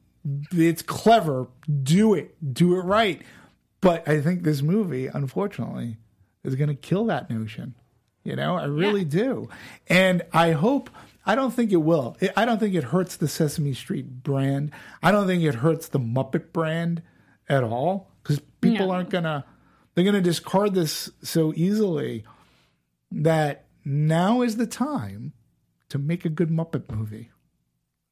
[0.52, 1.50] It's clever.
[1.84, 2.36] Do it.
[2.52, 3.22] Do it right.
[3.80, 5.98] But I think this movie, unfortunately,
[6.44, 7.76] is going to kill that notion.
[8.24, 9.50] You know, I really do.
[9.88, 10.90] And I hope,
[11.26, 12.18] I don't think it will.
[12.38, 14.72] I don't think it hurts the Sesame Street brand.
[15.02, 17.02] I don't think it hurts the Muppet brand
[17.50, 18.94] at all because people No.
[18.94, 19.44] aren't going to,
[19.96, 22.24] they're going to discard this so easily
[23.12, 25.34] that now is the time
[25.90, 27.32] to make a good Muppet movie.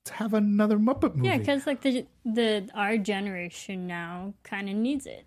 [0.05, 1.27] Let's have another Muppet movie.
[1.27, 5.25] Yeah, because like the the our generation now kind of needs it.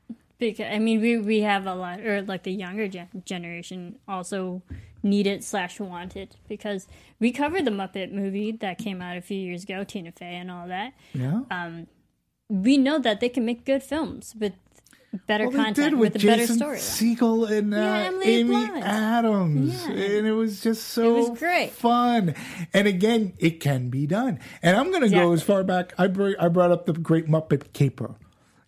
[0.50, 4.62] Because I mean, we we have a lot, or like the younger gen- generation also
[5.02, 6.86] need it slash want it because
[7.18, 10.50] we covered the Muppet movie that came out a few years ago, Tina Fey and
[10.50, 10.92] all that.
[11.12, 11.40] yeah.
[12.48, 14.52] We know that they can make good films with
[15.26, 16.78] better Well, content with, with a better story.
[16.78, 18.84] Segel and uh, Yeah, Emily Amy Blunt.
[18.84, 19.90] Adams, Yeah.
[19.94, 21.70] and it was just so was great.
[21.72, 22.34] fun.
[22.74, 24.38] And again, it can be done.
[24.62, 25.94] And I'm going to go as far back.
[25.98, 28.16] I br- I brought up the Great Muppet Caper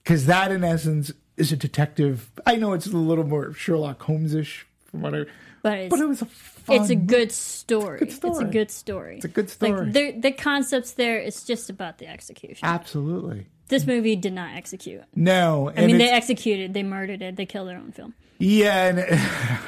[0.03, 2.30] because that, in essence, is a detective.
[2.47, 5.24] I know it's a little more Sherlock Holmes-ish from what I,
[5.62, 6.80] But it's, but it was a fun.
[6.80, 7.99] it's a good story.
[8.03, 9.16] It's a good story.
[9.16, 9.85] It's a good story.
[9.87, 11.18] Like the the concepts there.
[11.18, 12.66] It's just about the execution.
[12.66, 15.03] absolutely this movie did not execute.
[15.14, 15.72] no.
[15.76, 16.74] I mean, they executed.
[16.74, 17.37] They murdered it.
[17.37, 18.14] They killed their own film.
[18.39, 19.59] yeah, and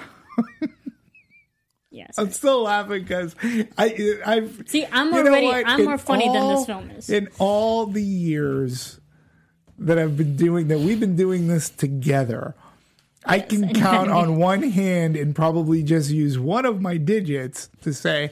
[1.90, 2.14] Yes.
[2.18, 3.34] I'm still laughing because
[3.78, 5.48] I I've See, I'm already.
[5.50, 7.08] I'm In more funny than this film is.
[7.08, 9.00] In all the years
[9.78, 12.54] that I've been doing that, we've been doing this together.
[13.24, 17.92] I can count on one hand and probably just use one of my digits to
[17.92, 18.30] say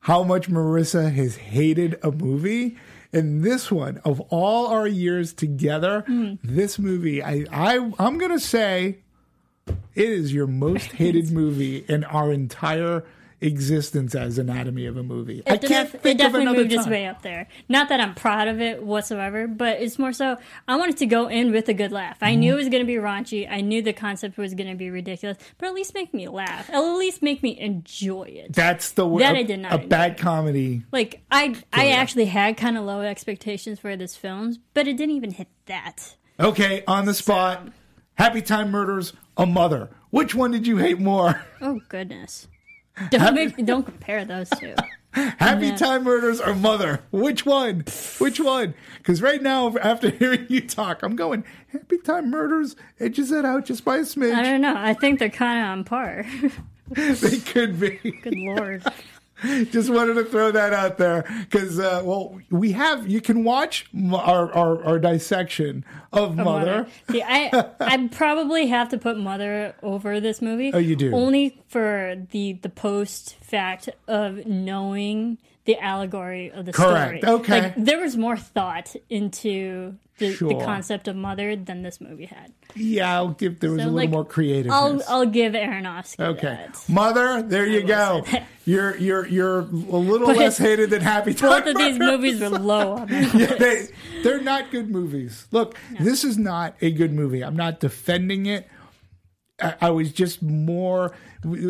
[0.00, 2.76] how much Marissa has hated a movie.
[3.12, 6.34] And this one, of all our years together, Hmm.
[6.44, 8.98] this movie, I, I I'm gonna say
[9.66, 9.74] it
[10.08, 13.04] is your most hated movie in our entire
[13.40, 15.42] existence as Anatomy of a Movie.
[15.46, 17.48] I It, can't def- think it definitely of another moved its way up there.
[17.68, 21.28] Not that I'm proud of it whatsoever, but it's more so I wanted to go
[21.28, 22.18] in with a good laugh.
[22.22, 22.40] I Mm-hmm.
[22.40, 23.50] knew it was going to be raunchy.
[23.50, 26.68] I knew the concept was going to be ridiculous, but at least make me laugh.
[26.70, 28.52] At least make me enjoy it.
[28.52, 29.22] That's the way.
[29.22, 30.82] That a, I did not A bad comedy.
[30.92, 35.14] Like I, I actually had kind of low expectations for this film, but it didn't
[35.16, 36.16] even hit that.
[36.40, 37.68] Okay, on the spot.
[38.14, 39.90] Happy Time Murders, a mother.
[40.10, 41.44] Which one did you hate more?
[41.60, 42.48] Oh goodness!
[43.10, 44.74] Don't make, don't compare those two.
[45.12, 45.76] Happy Yeah.
[45.76, 47.00] Time Murders or Mother?
[47.10, 47.84] Which one?
[48.18, 48.74] Which one?
[48.98, 53.64] Because right now, after hearing you talk, I'm going Happy Time Murders edges it out
[53.64, 54.34] just by a smidge.
[54.34, 54.74] I don't know.
[54.76, 56.26] I think they're kind of on par.
[56.90, 57.98] they could be.
[58.22, 58.82] Good lord.
[59.70, 63.86] just wanted to throw that out there because, uh, well, we have you can watch
[64.12, 66.86] our our, our dissection of Mother.
[67.10, 70.72] See, I I probably have to put Mother over this movie.
[70.72, 71.14] Oh, you do?
[71.14, 77.22] only for the the post fact of knowing the allegory of the Correct.
[77.22, 77.34] story.
[77.40, 77.60] Okay.
[77.62, 80.48] Like there was more thought into the, Sure.
[80.48, 82.52] the concept of mother than this movie had.
[82.74, 85.06] Yeah, I'll give there was So, a little like, more creativeness.
[85.08, 86.84] I'll I'll give Aronofsky okay, that.
[86.88, 88.24] Mother, there you go.
[88.64, 91.50] You're you're you're a little But less hated than Happy Time.
[91.62, 93.88] Both of these movies were low on yeah, they,
[94.22, 95.46] they're not good movies.
[95.50, 97.42] Look, this is not a good movie.
[97.42, 98.68] I'm not defending it.
[99.60, 101.12] I, I was just more.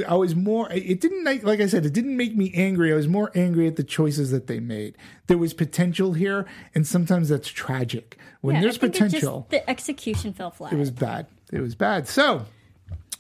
[0.09, 0.70] I was more.
[0.72, 1.87] It didn't like, like I said.
[1.87, 2.93] It didn't make me angry.
[2.93, 4.97] I was more angry at the choices that they made.
[5.28, 8.18] There was potential here, and sometimes that's tragic.
[8.41, 10.72] When Yeah, there's it just- potential, the execution fell flat.
[10.72, 11.26] it was bad.
[11.53, 12.09] It was bad.
[12.09, 12.47] So.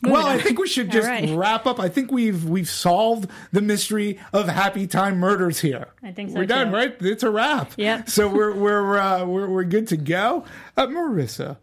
[0.02, 1.28] Well, I think we should just right.
[1.30, 1.80] wrap up.
[1.80, 5.86] I think we've we've solved the mystery of Happy Time Murders here.
[6.02, 6.74] I think so, We're done, too.
[6.76, 6.94] right?
[7.00, 7.72] It's a wrap.
[7.78, 8.04] Yeah.
[8.04, 10.44] So we're we're uh, we're we're good to go.
[10.76, 11.56] Uh, Marissa,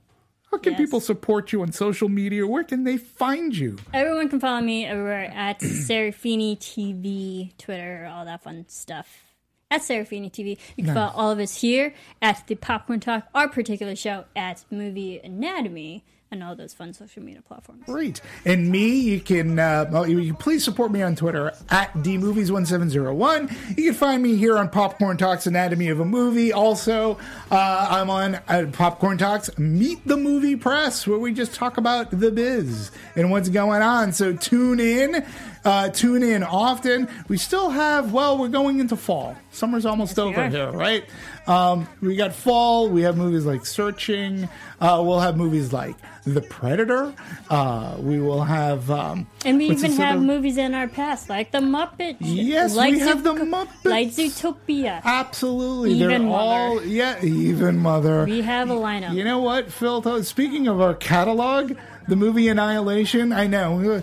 [0.53, 0.81] how can Yes.
[0.81, 2.45] people support you on social media?
[2.45, 3.77] Where can they find you?
[3.93, 9.23] Everyone can follow me everywhere at Serafini TV, Twitter, all that fun stuff.
[9.71, 10.59] At Serafini TV.
[10.77, 14.63] You can follow all of us here at the Popcorn Talk, our particular show at
[14.69, 16.03] Movie Anatomy,
[16.33, 17.83] and all those fun social media platforms.
[17.85, 18.19] Great.
[18.43, 23.77] And me, you can uh, well, you can please support me on Twitter at dmovies1701.
[23.77, 26.51] You can find me here on Popcorn Talks Anatomy of a Movie.
[26.51, 27.17] Also,
[27.51, 32.11] uh, I'm on uh, Popcorn Talks Meet the Movie Press, where we just talk about
[32.11, 34.11] the biz and what's going on.
[34.11, 35.25] So tune in.
[35.65, 37.07] Uh, tune in often.
[37.29, 39.37] We still have, well, we're going into fall.
[39.51, 41.05] Summer's almost over here, right?
[41.47, 42.89] Um, we got fall.
[42.89, 44.49] We have movies like Searching.
[44.81, 45.95] Uh, we'll have movies like
[46.25, 47.13] The Predator.
[47.49, 48.89] Uh, we will have.
[48.89, 52.15] Um, And we even have other- movies in our past, like The Muppets.
[52.21, 53.83] Yes, like we have the Muppets.
[53.85, 55.01] Like Zootopia.
[55.03, 56.33] Absolutely, Even they're Mother.
[56.33, 58.23] all yeah, even mother.
[58.25, 59.13] We have a lineup.
[59.15, 60.23] You know what, Phil?
[60.23, 61.73] Speaking of our catalog,
[62.07, 63.33] the movie Annihilation.
[63.33, 64.01] I know.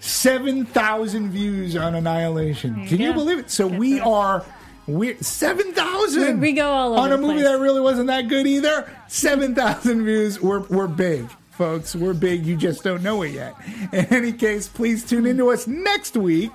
[0.00, 2.86] Seven thousand views on Annihilation.
[2.86, 3.14] Can you go.
[3.14, 3.50] believe it?
[3.50, 4.44] So we are
[4.86, 6.40] we seven thousand.
[6.40, 7.44] We- we go all on a movie place.
[7.44, 8.86] that really wasn't that good either.
[9.08, 10.42] Seven thousand views.
[10.42, 11.26] We're we're big,
[11.56, 11.94] folks.
[11.94, 12.44] We're big.
[12.46, 13.54] You just don't know it yet.
[13.92, 16.52] In any case, please tune into us next week,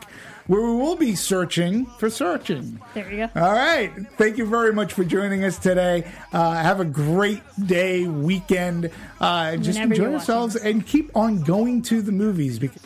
[0.48, 2.80] where we will be searching for searching.
[2.94, 3.42] There you go.
[3.42, 3.92] All right.
[4.18, 6.10] Thank you very much for joining us today.
[6.34, 8.92] Uh, have a great day, weekend.
[9.20, 12.60] Uh, just Whenever enjoy yourselves watching and keep on going to the movies.
[12.60, 12.82] Because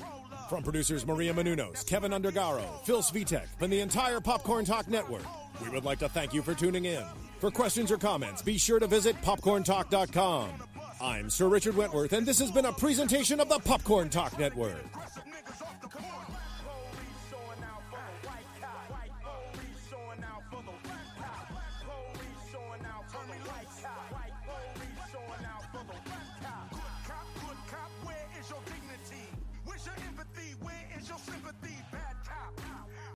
[0.50, 5.24] From producers Maria Menounos, Kevin Undergaro, Phil Svitek, and the entire Popcorn Talk Network,
[5.62, 7.04] we would like to thank you for tuning in.
[7.40, 10.50] For questions or comments, be sure to visit popcorntalk.com.
[11.04, 14.86] I'm Sir Richard Wentworth, and this has been a presentation of the Popcorn Talk Network.